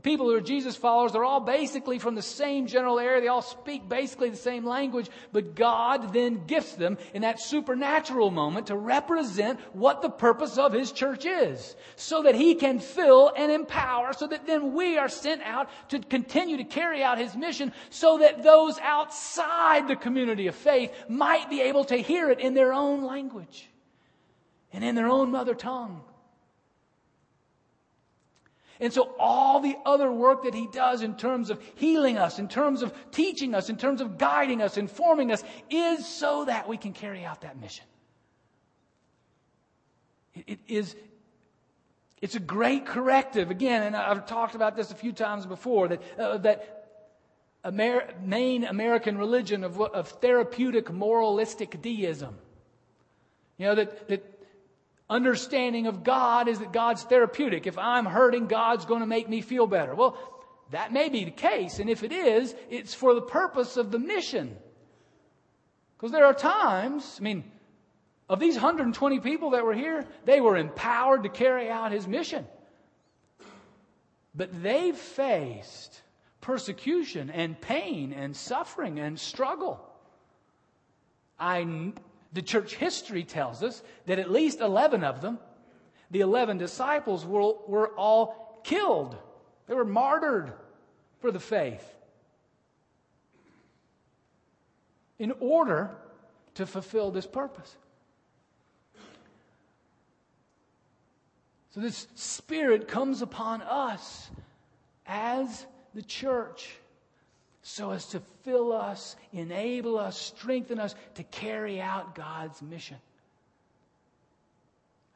people 0.07 0.27
who 0.27 0.37
are 0.37 0.41
Jesus 0.41 0.77
followers, 0.77 1.13
they're 1.13 1.25
all 1.25 1.41
basically 1.41 1.99
from 1.99 2.15
the 2.15 2.23
same 2.23 2.69
general 2.69 3.01
area. 3.01 3.21
They 3.21 3.27
all 3.27 3.43
speak 3.43 3.89
basically 3.89 4.31
the 4.31 4.37
same 4.37 4.65
language, 4.65 5.11
but 5.33 5.57
God 5.57 6.13
then 6.13 6.47
gifts 6.47 6.77
them 6.77 6.97
in 7.13 7.23
that 7.23 7.41
supernatural 7.41 8.31
moment 8.31 8.69
to 8.69 8.77
represent 8.77 9.59
what 9.75 10.03
the 10.03 10.09
purpose 10.09 10.59
of 10.59 10.73
His 10.73 10.93
church 10.93 11.27
is. 11.27 11.75
So 11.97 12.23
that 12.23 12.37
He 12.37 12.55
can 12.55 12.79
fill 12.79 13.33
and 13.37 13.51
empower, 13.51 14.13
so 14.13 14.29
that 14.29 14.47
then 14.47 14.75
we 14.75 14.97
are 14.97 15.09
sent 15.09 15.43
out 15.43 15.69
to 15.89 15.99
continue 15.99 16.57
to 16.59 16.65
carry 16.65 17.03
out 17.03 17.19
His 17.19 17.35
mission, 17.35 17.73
so 17.91 18.19
that 18.19 18.45
those 18.45 18.79
outside 18.79 19.89
the 19.89 19.97
community 19.97 20.47
of 20.47 20.55
faith 20.55 20.93
might 21.09 21.51
be 21.51 21.63
able 21.63 21.85
to 21.87 21.97
hear 21.97 22.31
it 22.31 22.39
in 22.39 22.55
their 22.55 22.73
own 22.73 23.03
language 23.03 23.69
and 24.73 24.85
in 24.85 24.95
their 24.95 25.09
own 25.09 25.33
mother 25.33 25.55
tongue. 25.55 26.01
And 28.81 28.93
so 28.93 29.15
all 29.19 29.61
the 29.61 29.77
other 29.87 30.13
work 30.13 30.45
that 30.45 30.55
he 30.55 30.69
does 30.69 31.03
in 31.03 31.17
terms 31.17 31.51
of 31.51 31.61
healing 31.77 32.19
us, 32.19 32.39
in 32.39 32.49
terms 32.49 32.83
of 32.83 32.93
teaching 33.11 33.55
us, 33.55 33.71
in 33.71 33.77
terms 33.77 34.01
of 34.01 34.19
guiding 34.19 34.61
us, 34.61 34.77
informing 34.77 35.33
us, 35.33 35.43
is 35.71 36.07
so 36.07 36.45
that 36.45 36.69
we 36.69 36.77
can 36.77 36.93
carry 36.93 37.25
out 37.25 37.41
that 37.41 37.59
mission. 37.61 37.85
it, 40.35 40.45
it 40.49 40.59
is, 40.69 40.95
it's 42.21 42.35
a 42.35 42.41
great 42.41 42.87
corrective. 42.87 43.51
Again, 43.51 43.83
and 43.83 43.97
I've 43.97 44.27
talked 44.27 44.55
about 44.55 44.77
this 44.77 44.91
a 44.91 44.95
few 44.95 45.13
times 45.13 45.47
before, 45.47 45.89
that, 45.89 46.03
uh, 46.19 46.39
that 46.39 46.73
Amer- 47.65 48.15
main 48.23 48.65
American 48.65 49.19
religion 49.19 49.65
of, 49.65 49.81
of 49.81 50.09
therapeutic 50.09 50.93
moralistic 50.93 51.83
deism. 51.83 52.37
You 53.59 53.67
know, 53.67 53.75
that, 53.75 54.09
that 54.09 54.36
understanding 55.09 55.87
of 55.87 56.03
God 56.05 56.49
is 56.49 56.59
that 56.59 56.73
God's 56.73 57.03
therapeutic. 57.05 57.67
If 57.67 57.79
I'm 57.79 58.07
hurting, 58.07 58.47
God's 58.47 58.85
going 58.85 59.01
to 59.01 59.07
make 59.07 59.29
me 59.29 59.41
feel 59.41 59.67
better. 59.67 59.95
Well, 59.95 60.19
that 60.71 60.93
may 60.93 61.09
be 61.09 61.25
the 61.25 61.31
case. 61.31 61.79
And 61.79 61.89
if 61.89 62.03
it 62.03 62.13
is, 62.13 62.55
it's 62.71 62.95
for 62.95 63.15
the 63.15 63.23
purpose 63.23 63.77
of 63.77 63.91
the 63.91 63.99
mission. 63.99 64.57
Because 65.97 66.13
there 66.13 66.27
are 66.27 66.35
times, 66.35 67.17
I 67.21 67.23
mean, 67.23 67.45
of 68.29 68.41
these 68.41 68.55
120 68.55 69.21
people 69.21 69.51
that 69.51 69.65
were 69.65 69.75
here, 69.75 70.07
they 70.25 70.41
were 70.41 70.57
empowered 70.57 71.23
to 71.23 71.29
carry 71.29 71.71
out 71.71 71.93
his 71.93 72.09
mission. 72.09 72.45
But 74.35 74.63
they 74.63 74.93
faced 74.93 76.03
persecution 76.41 77.31
and 77.31 77.61
pain 77.61 78.13
and 78.13 78.37
suffering 78.37 78.99
and 78.99 79.19
struggle. 79.19 79.81
I 81.39 81.93
the 82.33 82.43
church 82.43 82.77
history 82.77 83.25
tells 83.25 83.63
us 83.63 83.83
that 84.07 84.19
at 84.19 84.31
least 84.31 84.61
11 84.61 85.05
of 85.05 85.21
them, 85.21 85.39
the 86.11 86.21
11 86.21 86.59
disciples, 86.59 87.25
were, 87.25 87.55
were 87.67 87.89
all 87.97 88.61
killed. 88.65 89.17
They 89.67 89.75
were 89.75 89.85
martyred 89.85 90.53
for 91.21 91.31
the 91.31 91.41
faith. 91.41 91.85
In 95.19 95.33
order 95.41 95.97
to 96.55 96.67
fulfill 96.67 97.11
this 97.11 97.27
purpose. 97.27 97.77
So, 101.71 101.81
this 101.81 102.07
Spirit 102.15 102.89
comes 102.89 103.21
upon 103.21 103.63
us 103.63 104.31
as 105.07 105.67
the 105.95 106.03
church 106.03 106.77
so 107.69 107.91
as 107.91 108.07
to 108.07 108.23
fill 108.45 108.73
us, 108.73 109.17
enable 109.33 109.99
us, 109.99 110.17
strengthen 110.17 110.79
us 110.79 110.95
to 111.17 111.25
carry 111.25 111.81
out 111.81 112.15
God's 112.15 112.63
mission. 112.63 112.97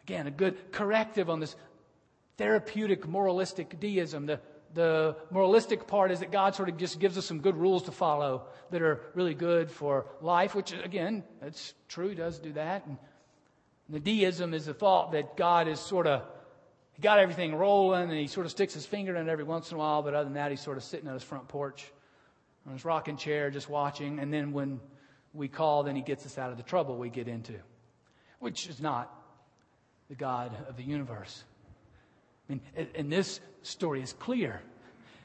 Again, 0.02 0.26
a 0.26 0.32
good 0.32 0.72
corrective 0.72 1.30
on 1.30 1.38
this 1.38 1.54
therapeutic 2.38 3.06
moralistic 3.06 3.78
deism. 3.78 4.26
The, 4.26 4.40
the 4.74 5.14
moralistic 5.30 5.86
part 5.86 6.10
is 6.10 6.18
that 6.20 6.32
God 6.32 6.56
sort 6.56 6.68
of 6.68 6.76
just 6.76 6.98
gives 6.98 7.16
us 7.16 7.24
some 7.24 7.38
good 7.38 7.56
rules 7.56 7.84
to 7.84 7.92
follow 7.92 8.46
that 8.72 8.82
are 8.82 9.00
really 9.14 9.34
good 9.34 9.70
for 9.70 10.06
life, 10.20 10.52
which 10.52 10.72
again, 10.72 11.22
that's 11.40 11.72
true, 11.86 12.16
does 12.16 12.40
do 12.40 12.52
that. 12.54 12.84
And 12.84 12.98
the 13.88 14.00
deism 14.00 14.54
is 14.54 14.66
the 14.66 14.74
thought 14.74 15.12
that 15.12 15.36
God 15.36 15.68
is 15.68 15.78
sort 15.78 16.08
of 16.08 16.22
got 17.00 17.20
everything 17.20 17.54
rolling 17.54 18.10
and 18.10 18.18
he 18.18 18.26
sort 18.26 18.44
of 18.44 18.50
sticks 18.50 18.74
his 18.74 18.86
finger 18.86 19.14
in 19.14 19.28
it 19.28 19.30
every 19.30 19.44
once 19.44 19.70
in 19.70 19.76
a 19.76 19.78
while, 19.78 20.02
but 20.02 20.14
other 20.14 20.24
than 20.24 20.34
that, 20.34 20.50
he's 20.50 20.60
sort 20.60 20.78
of 20.78 20.82
sitting 20.82 21.06
on 21.06 21.14
his 21.14 21.22
front 21.22 21.46
porch 21.46 21.92
on 22.66 22.72
his 22.72 22.84
rocking 22.84 23.16
chair 23.16 23.50
just 23.50 23.68
watching. 23.68 24.18
And 24.18 24.32
then 24.32 24.52
when 24.52 24.80
we 25.32 25.48
call, 25.48 25.82
then 25.82 25.96
he 25.96 26.02
gets 26.02 26.26
us 26.26 26.38
out 26.38 26.50
of 26.50 26.56
the 26.56 26.62
trouble 26.62 26.96
we 26.96 27.10
get 27.10 27.28
into, 27.28 27.54
which 28.38 28.68
is 28.68 28.80
not 28.80 29.14
the 30.08 30.14
God 30.14 30.56
of 30.68 30.76
the 30.76 30.82
universe. 30.82 31.44
I 32.48 32.52
mean, 32.52 32.60
and 32.96 33.12
this 33.12 33.40
story 33.62 34.02
is 34.02 34.12
clear 34.12 34.60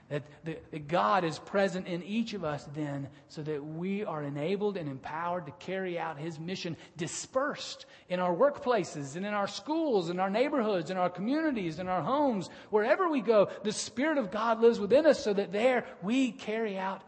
that, 0.10 0.22
the, 0.44 0.80
God 0.80 1.24
is 1.24 1.40
present 1.40 1.88
in 1.88 2.04
each 2.04 2.34
of 2.34 2.44
us 2.44 2.68
then 2.76 3.08
so 3.28 3.42
that 3.42 3.66
we 3.66 4.04
are 4.04 4.22
enabled 4.22 4.78
and 4.78 4.88
empowered 4.88 5.48
to 5.48 5.52
carry 5.54 5.98
out 5.98 6.20
His 6.20 6.40
mission 6.40 6.78
dispersed 6.96 7.88
in 8.10 8.20
our 8.20 8.36
workplaces 8.36 9.16
and 9.16 9.26
in 9.26 9.34
our 9.34 9.48
schools, 9.48 10.12
in 10.12 10.20
our 10.20 10.30
neighborhoods, 10.30 10.92
in 10.92 10.98
our 10.98 11.10
communities, 11.10 11.80
in 11.80 11.88
our 11.88 12.04
homes, 12.04 12.52
wherever 12.70 13.10
we 13.10 13.22
go. 13.22 13.50
The 13.64 13.72
Spirit 13.72 14.20
of 14.20 14.30
God 14.30 14.62
lives 14.62 14.80
within 14.80 15.08
us 15.08 15.24
so 15.24 15.34
that 15.34 15.52
there 15.52 15.86
we 16.04 16.32
carry 16.32 16.78
out 16.78 17.02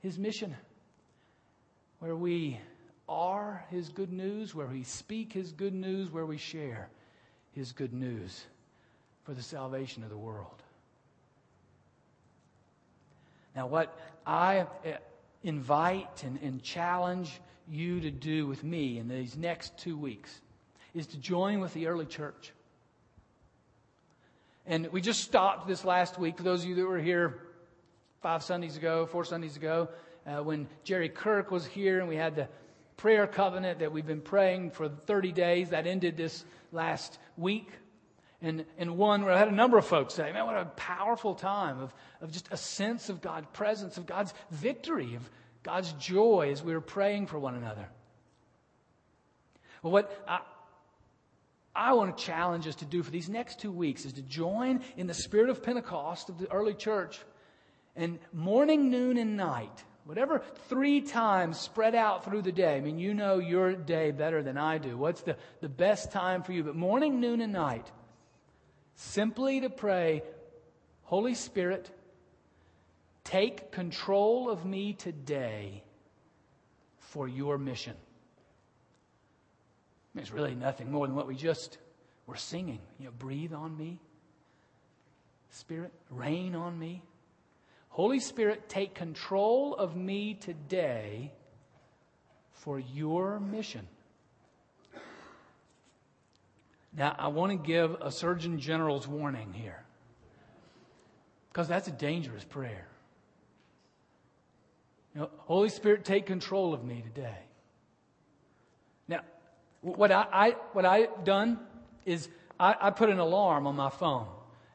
his 0.00 0.18
mission, 0.18 0.54
where 1.98 2.16
we 2.16 2.58
are 3.08 3.64
His 3.70 3.88
good 3.88 4.12
news, 4.12 4.54
where 4.54 4.66
we 4.66 4.82
speak 4.82 5.32
His 5.32 5.52
good 5.52 5.74
news, 5.74 6.10
where 6.10 6.26
we 6.26 6.36
share 6.36 6.88
His 7.52 7.72
good 7.72 7.92
news 7.92 8.44
for 9.24 9.32
the 9.32 9.42
salvation 9.42 10.02
of 10.02 10.10
the 10.10 10.18
world. 10.18 10.62
Now, 13.56 13.66
what 13.66 13.98
I 14.26 14.60
uh, 14.60 14.66
invite 15.42 16.22
and, 16.22 16.38
and 16.42 16.62
challenge 16.62 17.40
you 17.68 18.00
to 18.00 18.10
do 18.10 18.46
with 18.46 18.62
me 18.62 18.98
in 18.98 19.08
these 19.08 19.36
next 19.36 19.76
two 19.78 19.96
weeks 19.96 20.40
is 20.94 21.06
to 21.08 21.16
join 21.18 21.60
with 21.60 21.74
the 21.74 21.86
early 21.86 22.06
church. 22.06 22.52
And 24.66 24.86
we 24.92 25.00
just 25.00 25.22
stopped 25.22 25.66
this 25.66 25.84
last 25.84 26.18
week. 26.18 26.36
For 26.36 26.42
those 26.42 26.62
of 26.62 26.68
you 26.68 26.74
that 26.76 26.84
were 26.84 27.00
here 27.00 27.40
five 28.20 28.42
Sundays 28.42 28.76
ago, 28.76 29.06
four 29.06 29.24
Sundays 29.24 29.56
ago, 29.56 29.88
uh, 30.26 30.42
when 30.42 30.68
Jerry 30.84 31.08
Kirk 31.08 31.50
was 31.50 31.66
here 31.66 32.00
and 32.00 32.08
we 32.08 32.16
had 32.16 32.34
the 32.34 32.48
prayer 32.96 33.26
covenant 33.26 33.78
that 33.78 33.92
we've 33.92 34.06
been 34.06 34.20
praying 34.20 34.72
for 34.72 34.88
30 34.88 35.32
days. 35.32 35.70
That 35.70 35.86
ended 35.86 36.16
this 36.16 36.44
last 36.72 37.18
week. 37.36 37.70
And, 38.40 38.64
and 38.76 38.96
one 38.96 39.24
where 39.24 39.32
I 39.32 39.38
had 39.38 39.48
a 39.48 39.54
number 39.54 39.78
of 39.78 39.86
folks 39.86 40.14
say, 40.14 40.32
man, 40.32 40.46
what 40.46 40.56
a 40.56 40.64
powerful 40.64 41.34
time 41.34 41.80
of, 41.80 41.94
of 42.20 42.30
just 42.30 42.48
a 42.50 42.56
sense 42.56 43.08
of 43.08 43.20
God's 43.20 43.46
presence, 43.52 43.96
of 43.98 44.06
God's 44.06 44.32
victory, 44.50 45.14
of 45.14 45.28
God's 45.62 45.92
joy 45.94 46.50
as 46.52 46.62
we 46.62 46.72
were 46.72 46.80
praying 46.80 47.26
for 47.26 47.38
one 47.38 47.54
another. 47.54 47.88
Well, 49.82 49.92
what 49.92 50.24
I, 50.28 50.40
I 51.74 51.92
want 51.94 52.16
to 52.16 52.24
challenge 52.24 52.66
us 52.66 52.76
to 52.76 52.84
do 52.84 53.02
for 53.02 53.10
these 53.10 53.28
next 53.28 53.60
two 53.60 53.72
weeks 53.72 54.04
is 54.04 54.12
to 54.14 54.22
join 54.22 54.82
in 54.96 55.06
the 55.06 55.14
spirit 55.14 55.50
of 55.50 55.62
Pentecost 55.62 56.28
of 56.28 56.38
the 56.38 56.50
early 56.50 56.74
church 56.74 57.20
and 57.98 58.18
morning, 58.32 58.90
noon, 58.90 59.18
and 59.18 59.36
night, 59.36 59.84
whatever 60.04 60.40
three 60.68 61.00
times 61.00 61.58
spread 61.58 61.96
out 61.96 62.24
through 62.24 62.42
the 62.42 62.52
day. 62.52 62.76
I 62.76 62.80
mean, 62.80 62.98
you 62.98 63.12
know 63.12 63.38
your 63.38 63.74
day 63.74 64.12
better 64.12 64.42
than 64.42 64.56
I 64.56 64.78
do. 64.78 64.96
What's 64.96 65.22
the, 65.22 65.36
the 65.60 65.68
best 65.68 66.12
time 66.12 66.44
for 66.44 66.52
you? 66.52 66.62
But 66.62 66.76
morning, 66.76 67.20
noon, 67.20 67.40
and 67.40 67.52
night, 67.52 67.90
simply 68.94 69.60
to 69.62 69.68
pray, 69.68 70.22
Holy 71.02 71.34
Spirit, 71.34 71.90
take 73.24 73.72
control 73.72 74.48
of 74.48 74.64
me 74.64 74.92
today 74.92 75.82
for 76.98 77.26
your 77.26 77.58
mission. 77.58 77.96
It's 80.14 80.30
really 80.30 80.54
nothing 80.54 80.92
more 80.92 81.06
than 81.06 81.16
what 81.16 81.26
we 81.26 81.34
just 81.34 81.78
were 82.26 82.36
singing. 82.36 82.80
You 83.00 83.06
know, 83.06 83.12
breathe 83.18 83.52
on 83.52 83.76
me, 83.76 83.98
Spirit, 85.50 85.92
rain 86.10 86.54
on 86.54 86.78
me. 86.78 87.02
Holy 87.88 88.20
Spirit, 88.20 88.68
take 88.68 88.94
control 88.94 89.74
of 89.74 89.96
me 89.96 90.34
today 90.34 91.32
for 92.52 92.78
your 92.78 93.40
mission. 93.40 93.86
Now, 96.96 97.14
I 97.18 97.28
want 97.28 97.52
to 97.52 97.58
give 97.58 97.96
a 98.00 98.10
Surgeon 98.10 98.58
General's 98.58 99.06
warning 99.06 99.52
here 99.52 99.84
because 101.50 101.68
that's 101.68 101.88
a 101.88 101.92
dangerous 101.92 102.44
prayer. 102.44 102.86
You 105.14 105.22
know, 105.22 105.30
Holy 105.38 105.68
Spirit, 105.68 106.04
take 106.04 106.26
control 106.26 106.74
of 106.74 106.84
me 106.84 107.02
today. 107.02 107.38
Now, 109.06 109.20
what 109.80 110.12
I, 110.12 110.26
I 110.32 110.50
what 110.72 110.84
I've 110.84 111.24
done 111.24 111.58
is 112.04 112.28
I, 112.60 112.74
I 112.80 112.90
put 112.90 113.10
an 113.10 113.18
alarm 113.18 113.66
on 113.66 113.76
my 113.76 113.90
phone 113.90 114.26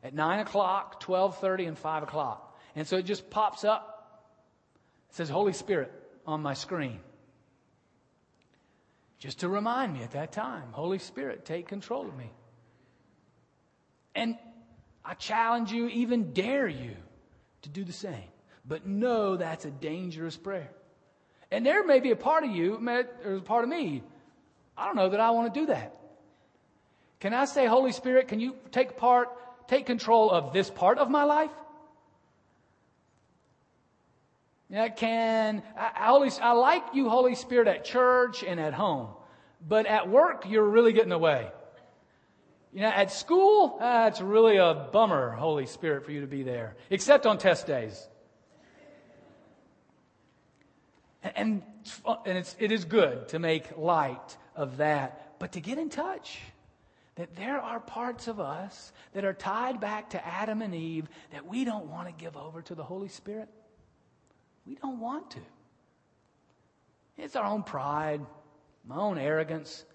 at 0.03 0.13
nine 0.13 0.39
o'clock, 0.39 0.99
twelve 0.99 1.37
thirty, 1.39 1.65
and 1.65 1.77
five 1.77 2.03
o'clock. 2.03 2.42
And 2.75 2.87
so 2.87 2.97
it 2.97 3.05
just 3.05 3.29
pops 3.29 3.63
up. 3.63 4.23
It 5.09 5.15
says 5.15 5.29
Holy 5.29 5.53
Spirit 5.53 5.91
on 6.25 6.41
my 6.41 6.53
screen. 6.53 6.99
Just 9.19 9.39
to 9.39 9.49
remind 9.49 9.93
me 9.93 10.03
at 10.03 10.11
that 10.11 10.31
time, 10.31 10.63
Holy 10.71 10.99
Spirit, 10.99 11.45
take 11.45 11.67
control 11.67 12.07
of 12.07 12.17
me. 12.17 12.29
And 14.15 14.37
I 15.05 15.13
challenge 15.13 15.71
you, 15.71 15.87
even 15.87 16.33
dare 16.33 16.67
you 16.67 16.95
to 17.61 17.69
do 17.69 17.83
the 17.83 17.93
same. 17.93 18.29
But 18.65 18.85
know 18.85 19.37
that's 19.37 19.65
a 19.65 19.71
dangerous 19.71 20.37
prayer. 20.37 20.69
And 21.51 21.65
there 21.65 21.85
may 21.85 21.99
be 21.99 22.11
a 22.11 22.15
part 22.15 22.43
of 22.43 22.51
you, 22.51 22.75
or 23.25 23.35
a 23.35 23.41
part 23.41 23.63
of 23.63 23.69
me, 23.69 24.03
I 24.77 24.85
don't 24.87 24.95
know 24.95 25.09
that 25.09 25.19
I 25.19 25.31
want 25.31 25.53
to 25.53 25.59
do 25.59 25.65
that. 25.67 25.95
Can 27.19 27.33
I 27.33 27.45
say, 27.45 27.65
Holy 27.65 27.91
Spirit, 27.91 28.27
can 28.27 28.39
you 28.39 28.55
take 28.71 28.97
part, 28.97 29.29
take 29.67 29.85
control 29.85 30.31
of 30.31 30.51
this 30.51 30.69
part 30.69 30.97
of 30.97 31.09
my 31.09 31.23
life? 31.23 31.51
Yeah, 34.73 34.89
can 34.89 35.61
I, 35.77 36.31
I 36.41 36.51
like 36.53 36.83
you, 36.95 37.07
Holy 37.07 37.35
Spirit, 37.35 37.67
at 37.67 37.85
church 37.85 38.43
and 38.43 38.59
at 38.59 38.73
home, 38.73 39.09
but 39.67 39.85
at 39.85 40.09
work 40.09 40.45
you're 40.49 40.67
really 40.67 40.93
getting 40.93 41.11
away. 41.11 41.51
You 42.73 42.81
know, 42.81 42.87
at 42.87 43.11
school, 43.11 43.77
uh, 43.79 44.09
it's 44.11 44.19
really 44.19 44.57
a 44.57 44.73
bummer, 44.91 45.29
Holy 45.29 45.67
Spirit, 45.67 46.05
for 46.05 46.11
you 46.11 46.21
to 46.21 46.27
be 46.27 46.41
there, 46.41 46.75
except 46.89 47.27
on 47.27 47.37
test 47.37 47.67
days. 47.67 48.07
And, 51.23 51.61
and 52.25 52.37
it's, 52.39 52.55
it 52.57 52.71
is 52.71 52.83
good 52.85 53.27
to 53.27 53.37
make 53.37 53.77
light 53.77 54.37
of 54.55 54.77
that, 54.77 55.37
but 55.37 55.51
to 55.51 55.61
get 55.61 55.77
in 55.77 55.89
touch 55.89 56.39
that 57.13 57.35
there 57.35 57.59
are 57.59 57.79
parts 57.79 58.27
of 58.27 58.39
us 58.39 58.91
that 59.13 59.23
are 59.23 59.33
tied 59.33 59.79
back 59.79 60.09
to 60.09 60.27
Adam 60.27 60.63
and 60.63 60.73
Eve 60.73 61.07
that 61.31 61.45
we 61.45 61.63
don't 61.63 61.91
want 61.91 62.07
to 62.07 62.13
give 62.13 62.35
over 62.35 62.63
to 62.63 62.73
the 62.73 62.83
Holy 62.83 63.09
Spirit. 63.09 63.49
We 64.65 64.75
don't 64.75 64.99
want 64.99 65.31
to. 65.31 65.39
It's 67.17 67.35
our 67.35 67.45
own 67.45 67.63
pride, 67.63 68.21
my 68.87 68.95
own 68.95 69.17
arrogance, 69.17 69.85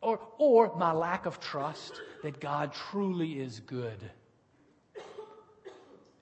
or, 0.00 0.20
or 0.38 0.74
my 0.76 0.92
lack 0.92 1.26
of 1.26 1.40
trust 1.40 2.00
that 2.22 2.40
God 2.40 2.72
truly 2.72 3.40
is 3.40 3.60
good 3.60 4.10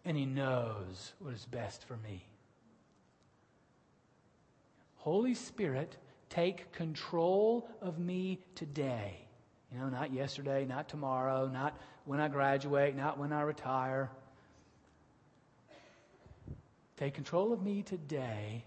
and 0.05 0.17
He 0.17 0.27
knows 0.27 1.13
what 1.19 1.35
is 1.35 1.47
best 1.47 1.85
for 1.85 1.97
me. 1.99 2.27
Holy 4.97 5.35
Spirit, 5.35 5.97
take 6.29 6.73
control 6.73 7.69
of 7.81 7.99
me 7.99 8.41
today. 8.55 9.19
You 9.73 9.79
know, 9.79 9.89
not 9.89 10.13
yesterday, 10.13 10.65
not 10.65 10.89
tomorrow, 10.89 11.49
not 11.49 11.79
when 12.05 12.21
I 12.21 12.29
graduate, 12.29 12.97
not 12.97 13.19
when 13.19 13.33
I 13.33 13.43
retire. 13.43 14.11
Take 16.97 17.15
control 17.15 17.53
of 17.53 17.63
me 17.63 17.83
today 17.83 18.65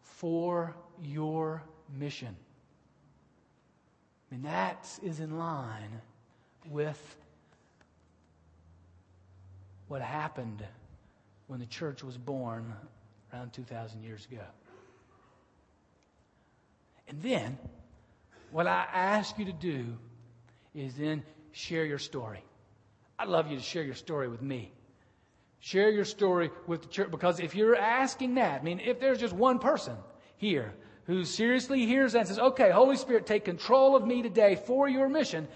for 0.00 0.74
your 1.02 1.62
mission. 1.98 2.34
And 4.30 4.44
that 4.44 4.86
is 5.02 5.20
in 5.20 5.38
line 5.38 6.00
with 6.68 7.16
what 9.88 10.02
happened 10.02 10.64
when 11.46 11.60
the 11.60 11.66
church 11.66 12.02
was 12.02 12.16
born 12.16 12.72
around 13.32 13.52
2,000 13.52 14.02
years 14.02 14.26
ago. 14.30 14.44
And 17.08 17.22
then, 17.22 17.58
what 18.50 18.66
I 18.66 18.86
ask 18.92 19.38
you 19.38 19.46
to 19.46 19.52
do 19.52 19.96
is 20.74 20.94
then 20.94 21.22
share 21.52 21.84
your 21.84 21.98
story. 21.98 22.44
I'd 23.18 23.28
love 23.28 23.50
you 23.50 23.56
to 23.56 23.62
share 23.62 23.82
your 23.82 23.94
story 23.94 24.28
with 24.28 24.42
me. 24.42 24.72
Share 25.60 25.90
your 25.90 26.04
story 26.04 26.50
with 26.66 26.82
the 26.82 26.88
church 26.88 27.10
because 27.10 27.40
if 27.40 27.54
you're 27.54 27.76
asking 27.76 28.34
that, 28.36 28.60
I 28.60 28.64
mean, 28.64 28.80
if 28.80 29.00
there's 29.00 29.18
just 29.18 29.32
one 29.32 29.58
person 29.58 29.96
here 30.36 30.72
who 31.04 31.24
seriously 31.24 31.86
hears 31.86 32.12
that 32.12 32.20
and 32.20 32.28
says, 32.28 32.38
okay, 32.38 32.70
Holy 32.70 32.96
Spirit, 32.96 33.26
take 33.26 33.44
control 33.44 33.96
of 33.96 34.06
me 34.06 34.22
today 34.22 34.54
for 34.54 34.88
your 34.88 35.08
mission, 35.08 35.48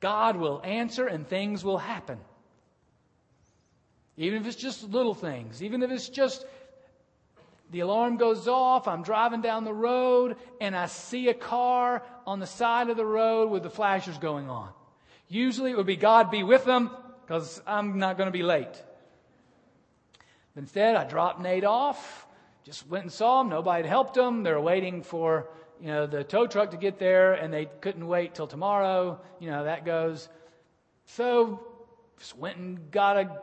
God 0.00 0.36
will 0.36 0.60
answer 0.62 1.06
and 1.06 1.26
things 1.26 1.64
will 1.64 1.78
happen. 1.78 2.18
Even 4.16 4.42
if 4.42 4.46
it's 4.46 4.56
just 4.56 4.84
little 4.84 5.14
things, 5.14 5.62
even 5.62 5.82
if 5.82 5.90
it's 5.90 6.08
just 6.08 6.44
the 7.70 7.80
alarm 7.80 8.18
goes 8.18 8.46
off, 8.46 8.86
I'm 8.86 9.02
driving 9.02 9.40
down 9.40 9.64
the 9.64 9.72
road, 9.72 10.36
and 10.60 10.76
I 10.76 10.86
see 10.86 11.28
a 11.28 11.34
car 11.34 12.02
on 12.26 12.38
the 12.38 12.46
side 12.46 12.90
of 12.90 12.98
the 12.98 13.06
road 13.06 13.50
with 13.50 13.62
the 13.62 13.70
flashers 13.70 14.18
going 14.18 14.50
on. 14.50 14.68
Usually 15.28 15.70
it 15.70 15.76
would 15.78 15.86
be 15.86 15.96
God 15.96 16.30
be 16.30 16.42
with 16.42 16.66
them 16.66 16.90
because 17.22 17.62
I'm 17.66 17.98
not 17.98 18.18
going 18.18 18.26
to 18.26 18.32
be 18.32 18.42
late. 18.42 18.82
Instead, 20.56 20.96
I 20.96 21.04
dropped 21.04 21.40
Nate 21.40 21.64
off, 21.64 22.26
just 22.64 22.86
went 22.88 23.04
and 23.04 23.12
saw 23.12 23.40
him. 23.40 23.48
Nobody 23.48 23.82
had 23.82 23.88
helped 23.88 24.16
him. 24.16 24.42
They're 24.42 24.60
waiting 24.60 25.02
for, 25.02 25.48
you 25.80 25.88
know, 25.88 26.06
the 26.06 26.22
tow 26.24 26.46
truck 26.46 26.70
to 26.72 26.76
get 26.76 26.98
there 26.98 27.32
and 27.32 27.52
they 27.52 27.66
couldn't 27.80 28.06
wait 28.06 28.34
till 28.34 28.46
tomorrow. 28.46 29.20
You 29.40 29.50
know, 29.50 29.64
that 29.64 29.84
goes. 29.84 30.28
So 31.06 31.66
just 32.18 32.36
went 32.36 32.58
and 32.58 32.90
got 32.90 33.16
a, 33.16 33.40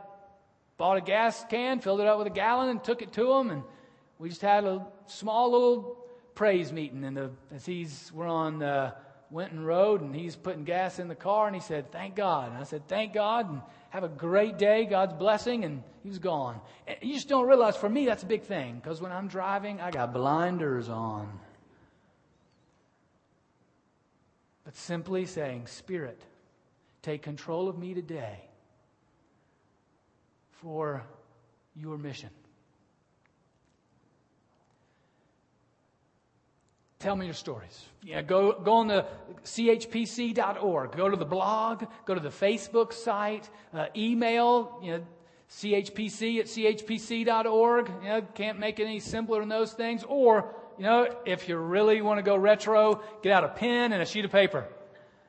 bought 0.78 0.96
a 0.96 1.00
gas 1.00 1.44
can, 1.50 1.80
filled 1.80 2.00
it 2.00 2.06
up 2.06 2.18
with 2.18 2.28
a 2.28 2.30
gallon 2.30 2.70
and 2.70 2.82
took 2.82 3.02
it 3.02 3.12
to 3.14 3.32
him. 3.32 3.50
And 3.50 3.62
we 4.18 4.28
just 4.28 4.42
had 4.42 4.64
a 4.64 4.86
small 5.06 5.50
little 5.50 5.96
praise 6.34 6.72
meeting. 6.72 7.04
And 7.04 7.16
the, 7.16 7.30
as 7.54 7.66
he's, 7.66 8.10
we're 8.14 8.28
on, 8.28 8.62
uh, 8.62 8.92
Winton 9.30 9.64
Road 9.64 10.00
and 10.00 10.14
he's 10.14 10.34
putting 10.34 10.64
gas 10.64 10.98
in 10.98 11.08
the 11.08 11.14
car 11.14 11.46
and 11.46 11.54
he 11.54 11.62
said, 11.62 11.92
Thank 11.92 12.16
God. 12.16 12.50
And 12.50 12.58
I 12.58 12.64
said, 12.64 12.88
Thank 12.88 13.12
God 13.12 13.48
and 13.48 13.62
have 13.90 14.04
a 14.04 14.08
great 14.08 14.56
day, 14.56 14.86
God's 14.86 15.12
blessing. 15.12 15.64
And 15.64 15.82
he 16.02 16.08
was 16.08 16.18
gone. 16.18 16.60
And 16.86 16.96
you 17.02 17.14
just 17.14 17.28
don't 17.28 17.46
realize 17.46 17.76
for 17.76 17.88
me 17.88 18.06
that's 18.06 18.22
a 18.22 18.26
big 18.26 18.42
thing 18.42 18.80
because 18.82 19.00
when 19.00 19.12
I'm 19.12 19.28
driving, 19.28 19.80
I 19.80 19.90
got 19.90 20.12
blinders 20.12 20.88
on. 20.88 21.38
But 24.64 24.76
simply 24.76 25.26
saying, 25.26 25.66
Spirit, 25.66 26.20
take 27.02 27.22
control 27.22 27.68
of 27.68 27.78
me 27.78 27.92
today 27.94 28.40
for 30.50 31.04
your 31.74 31.98
mission. 31.98 32.30
Tell 37.00 37.16
me 37.16 37.24
your 37.24 37.34
stories. 37.34 37.86
Yeah, 38.02 38.20
go, 38.20 38.52
go 38.60 38.74
on 38.74 38.86
the 38.86 39.06
chpc.org. 39.42 40.92
Go 40.94 41.08
to 41.08 41.16
the 41.16 41.24
blog. 41.24 41.84
Go 42.04 42.14
to 42.14 42.20
the 42.20 42.28
Facebook 42.28 42.92
site. 42.92 43.48
Uh, 43.72 43.86
email, 43.96 44.78
you 44.82 44.92
know, 44.92 45.06
chpc 45.50 46.40
at 46.40 46.46
chpc.org. 46.46 47.90
You 48.02 48.08
know, 48.08 48.22
can't 48.34 48.58
make 48.58 48.80
it 48.80 48.84
any 48.84 49.00
simpler 49.00 49.40
than 49.40 49.48
those 49.48 49.72
things. 49.72 50.04
Or, 50.06 50.54
you 50.76 50.84
know, 50.84 51.08
if 51.24 51.48
you 51.48 51.56
really 51.56 52.02
want 52.02 52.18
to 52.18 52.22
go 52.22 52.36
retro, 52.36 53.02
get 53.22 53.32
out 53.32 53.44
a 53.44 53.48
pen 53.48 53.94
and 53.94 54.02
a 54.02 54.06
sheet 54.06 54.26
of 54.26 54.30
paper 54.30 54.68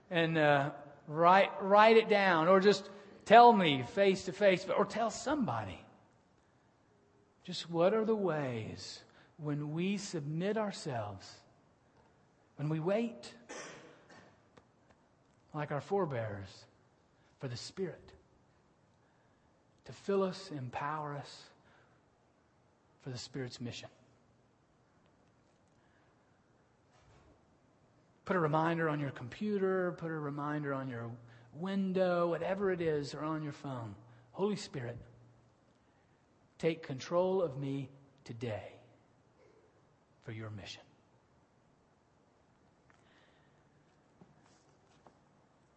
and 0.10 0.38
uh, 0.38 0.72
write, 1.08 1.52
write 1.62 1.96
it 1.96 2.10
down. 2.10 2.50
Or 2.50 2.60
just 2.60 2.90
tell 3.24 3.54
me 3.54 3.86
face 3.94 4.26
to 4.26 4.34
face, 4.34 4.66
or 4.78 4.84
tell 4.84 5.10
somebody. 5.10 5.80
Just 7.46 7.70
what 7.70 7.94
are 7.94 8.04
the 8.04 8.14
ways 8.14 9.00
when 9.38 9.72
we 9.72 9.96
submit 9.96 10.58
ourselves 10.58 11.32
when 12.62 12.70
we 12.70 12.80
wait, 12.80 13.34
like 15.52 15.72
our 15.72 15.82
forebears, 15.82 16.66
for 17.40 17.48
the 17.48 17.58
Spirit 17.58 18.14
to 19.86 19.92
fill 19.92 20.22
us, 20.22 20.52
empower 20.56 21.16
us 21.16 21.42
for 23.02 23.10
the 23.10 23.18
Spirit's 23.18 23.60
mission. 23.60 23.90
Put 28.26 28.36
a 28.36 28.40
reminder 28.40 28.90
on 28.90 29.00
your 29.00 29.10
computer, 29.10 29.94
put 29.94 30.12
a 30.12 30.20
reminder 30.20 30.72
on 30.72 30.88
your 30.88 31.10
window, 31.56 32.30
whatever 32.30 32.72
it 32.72 32.80
is, 32.80 33.16
or 33.16 33.24
on 33.24 33.42
your 33.42 33.54
phone. 33.54 33.96
Holy 34.34 34.56
Spirit, 34.56 35.00
take 36.60 36.84
control 36.84 37.42
of 37.42 37.58
me 37.58 37.90
today 38.24 38.72
for 40.24 40.32
your 40.32 40.52
mission. 40.52 40.84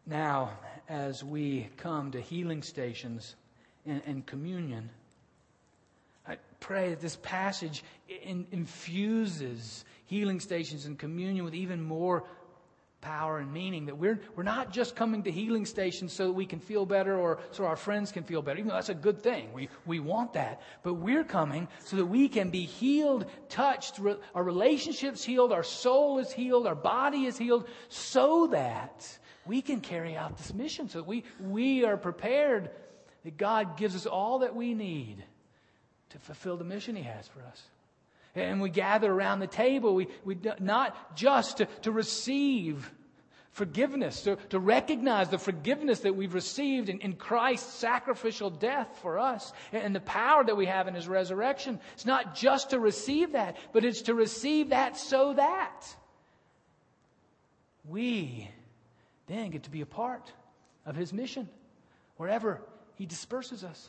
Now, 0.06 0.50
as 0.88 1.24
we 1.24 1.68
come 1.76 2.10
to 2.12 2.20
healing 2.20 2.62
stations 2.62 3.36
and, 3.86 4.02
and 4.06 4.26
communion, 4.26 4.90
I 6.26 6.36
pray 6.60 6.90
that 6.90 7.00
this 7.00 7.16
passage 7.16 7.82
in, 8.08 8.46
infuses 8.52 9.84
healing 10.06 10.40
stations 10.40 10.84
and 10.84 10.98
communion 10.98 11.44
with 11.44 11.54
even 11.54 11.82
more 11.82 12.24
power 13.00 13.38
and 13.38 13.52
meaning. 13.52 13.86
That 13.86 13.96
we're, 13.96 14.20
we're 14.34 14.42
not 14.42 14.72
just 14.72 14.96
coming 14.96 15.22
to 15.24 15.30
healing 15.30 15.66
stations 15.66 16.12
so 16.12 16.26
that 16.26 16.32
we 16.32 16.46
can 16.46 16.58
feel 16.58 16.86
better 16.86 17.16
or 17.16 17.38
so 17.50 17.64
our 17.64 17.76
friends 17.76 18.10
can 18.10 18.24
feel 18.24 18.42
better, 18.42 18.58
even 18.58 18.68
though 18.68 18.74
that's 18.74 18.88
a 18.88 18.94
good 18.94 19.22
thing. 19.22 19.52
We, 19.52 19.68
we 19.86 20.00
want 20.00 20.32
that. 20.32 20.62
But 20.82 20.94
we're 20.94 21.24
coming 21.24 21.68
so 21.84 21.96
that 21.96 22.06
we 22.06 22.28
can 22.28 22.50
be 22.50 22.62
healed, 22.62 23.26
touched, 23.48 24.00
our 24.34 24.42
relationships 24.42 25.22
healed, 25.22 25.52
our 25.52 25.62
soul 25.62 26.18
is 26.18 26.32
healed, 26.32 26.66
our 26.66 26.74
body 26.74 27.26
is 27.26 27.38
healed, 27.38 27.68
so 27.88 28.48
that 28.48 29.18
we 29.46 29.62
can 29.62 29.80
carry 29.80 30.16
out 30.16 30.36
this 30.36 30.54
mission 30.54 30.88
so 30.88 30.98
that 30.98 31.06
we, 31.06 31.24
we 31.40 31.84
are 31.84 31.96
prepared 31.96 32.70
that 33.24 33.36
God 33.36 33.76
gives 33.76 33.94
us 33.94 34.06
all 34.06 34.40
that 34.40 34.54
we 34.54 34.74
need 34.74 35.24
to 36.10 36.18
fulfill 36.18 36.56
the 36.56 36.64
mission 36.64 36.96
He 36.96 37.02
has 37.02 37.26
for 37.28 37.40
us. 37.40 37.62
And 38.34 38.60
we 38.60 38.70
gather 38.70 39.12
around 39.12 39.40
the 39.40 39.46
table, 39.46 39.94
we, 39.94 40.08
we 40.24 40.36
not 40.58 41.16
just 41.16 41.58
to, 41.58 41.66
to 41.82 41.92
receive 41.92 42.90
forgiveness, 43.52 44.22
to, 44.22 44.36
to 44.50 44.58
recognize 44.58 45.28
the 45.28 45.38
forgiveness 45.38 46.00
that 46.00 46.16
we've 46.16 46.34
received 46.34 46.88
in, 46.88 46.98
in 46.98 47.12
Christ's 47.12 47.72
sacrificial 47.72 48.50
death 48.50 48.98
for 49.00 49.20
us 49.20 49.52
and, 49.72 49.84
and 49.84 49.94
the 49.94 50.00
power 50.00 50.44
that 50.44 50.56
we 50.56 50.66
have 50.66 50.88
in 50.88 50.94
his 50.94 51.06
resurrection. 51.06 51.78
It's 51.92 52.04
not 52.04 52.34
just 52.34 52.70
to 52.70 52.80
receive 52.80 53.32
that, 53.32 53.56
but 53.72 53.84
it's 53.84 54.02
to 54.02 54.14
receive 54.14 54.70
that 54.70 54.96
so 54.96 55.34
that 55.34 55.82
we 57.88 58.50
then 59.26 59.50
get 59.50 59.64
to 59.64 59.70
be 59.70 59.80
a 59.80 59.86
part 59.86 60.32
of 60.86 60.96
his 60.96 61.12
mission 61.12 61.48
wherever 62.16 62.60
he 62.96 63.06
disperses 63.06 63.64
us. 63.64 63.88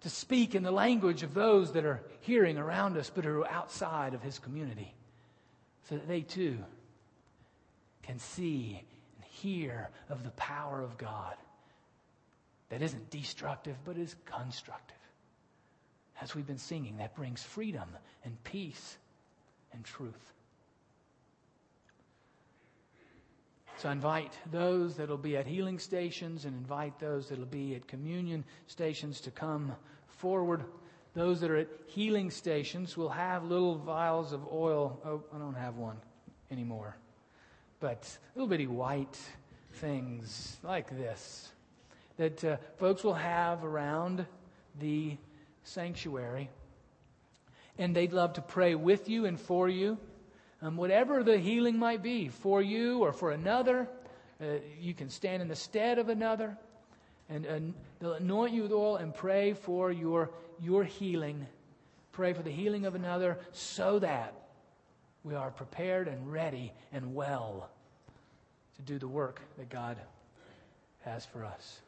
To 0.00 0.10
speak 0.10 0.54
in 0.54 0.62
the 0.62 0.70
language 0.70 1.22
of 1.22 1.32
those 1.32 1.72
that 1.72 1.84
are 1.84 2.02
hearing 2.20 2.58
around 2.58 2.96
us 2.98 3.10
but 3.14 3.24
are 3.24 3.46
outside 3.48 4.12
of 4.12 4.22
his 4.22 4.38
community 4.38 4.92
so 5.88 5.94
that 5.94 6.08
they 6.08 6.20
too 6.20 6.58
can 8.02 8.18
see 8.18 8.82
and 9.16 9.24
hear 9.24 9.88
of 10.10 10.22
the 10.22 10.30
power 10.32 10.82
of 10.82 10.98
God 10.98 11.36
that 12.68 12.82
isn't 12.82 13.10
destructive 13.10 13.76
but 13.84 13.96
is 13.96 14.14
constructive. 14.26 14.96
As 16.20 16.34
we've 16.34 16.46
been 16.46 16.58
singing, 16.58 16.98
that 16.98 17.14
brings 17.14 17.42
freedom 17.42 17.88
and 18.24 18.42
peace 18.44 18.98
and 19.72 19.84
truth. 19.84 20.32
So 23.78 23.90
invite 23.90 24.32
those 24.50 24.96
that'll 24.96 25.16
be 25.16 25.36
at 25.36 25.46
healing 25.46 25.78
stations 25.78 26.44
and 26.44 26.56
invite 26.56 26.98
those 26.98 27.28
that'll 27.28 27.44
be 27.44 27.74
at 27.74 27.86
communion 27.88 28.44
stations 28.66 29.20
to 29.22 29.30
come 29.30 29.72
forward. 30.06 30.64
Those 31.14 31.40
that 31.40 31.50
are 31.50 31.56
at 31.56 31.68
healing 31.86 32.30
stations 32.30 32.96
will 32.96 33.10
have 33.10 33.44
little 33.44 33.76
vials 33.76 34.32
of 34.32 34.46
oil. 34.52 35.00
Oh, 35.04 35.22
I 35.34 35.38
don't 35.38 35.54
have 35.54 35.76
one 35.76 35.96
anymore 36.50 36.96
but 37.84 38.16
little 38.34 38.48
bitty 38.48 38.66
white 38.66 39.18
things 39.74 40.56
like 40.62 40.88
this 40.96 41.50
that 42.16 42.42
uh, 42.42 42.56
folks 42.78 43.04
will 43.04 43.12
have 43.12 43.62
around 43.62 44.24
the 44.80 45.18
sanctuary. 45.64 46.48
And 47.76 47.94
they'd 47.94 48.14
love 48.14 48.32
to 48.34 48.40
pray 48.40 48.74
with 48.74 49.10
you 49.10 49.26
and 49.26 49.38
for 49.38 49.68
you. 49.68 49.98
Um, 50.64 50.78
whatever 50.78 51.22
the 51.22 51.36
healing 51.36 51.78
might 51.78 52.02
be, 52.02 52.28
for 52.28 52.62
you 52.62 53.00
or 53.00 53.12
for 53.12 53.32
another, 53.32 53.86
uh, 54.40 54.46
you 54.80 54.94
can 54.94 55.10
stand 55.10 55.42
in 55.42 55.48
the 55.48 55.54
stead 55.54 55.98
of 55.98 56.08
another. 56.08 56.56
And 57.28 57.46
uh, 57.46 57.58
they'll 58.00 58.14
anoint 58.14 58.54
you 58.54 58.62
with 58.62 58.72
oil 58.72 58.96
and 58.96 59.14
pray 59.14 59.52
for 59.52 59.92
your, 59.92 60.30
your 60.62 60.82
healing. 60.82 61.46
Pray 62.12 62.32
for 62.32 62.42
the 62.42 62.50
healing 62.50 62.86
of 62.86 62.94
another 62.94 63.38
so 63.52 63.98
that 63.98 64.32
we 65.22 65.34
are 65.34 65.50
prepared 65.50 66.08
and 66.08 66.32
ready 66.32 66.72
and 66.92 67.14
well 67.14 67.68
to 68.76 68.82
do 68.82 68.98
the 68.98 69.08
work 69.08 69.42
that 69.58 69.68
God 69.68 69.98
has 71.02 71.26
for 71.26 71.44
us. 71.44 71.80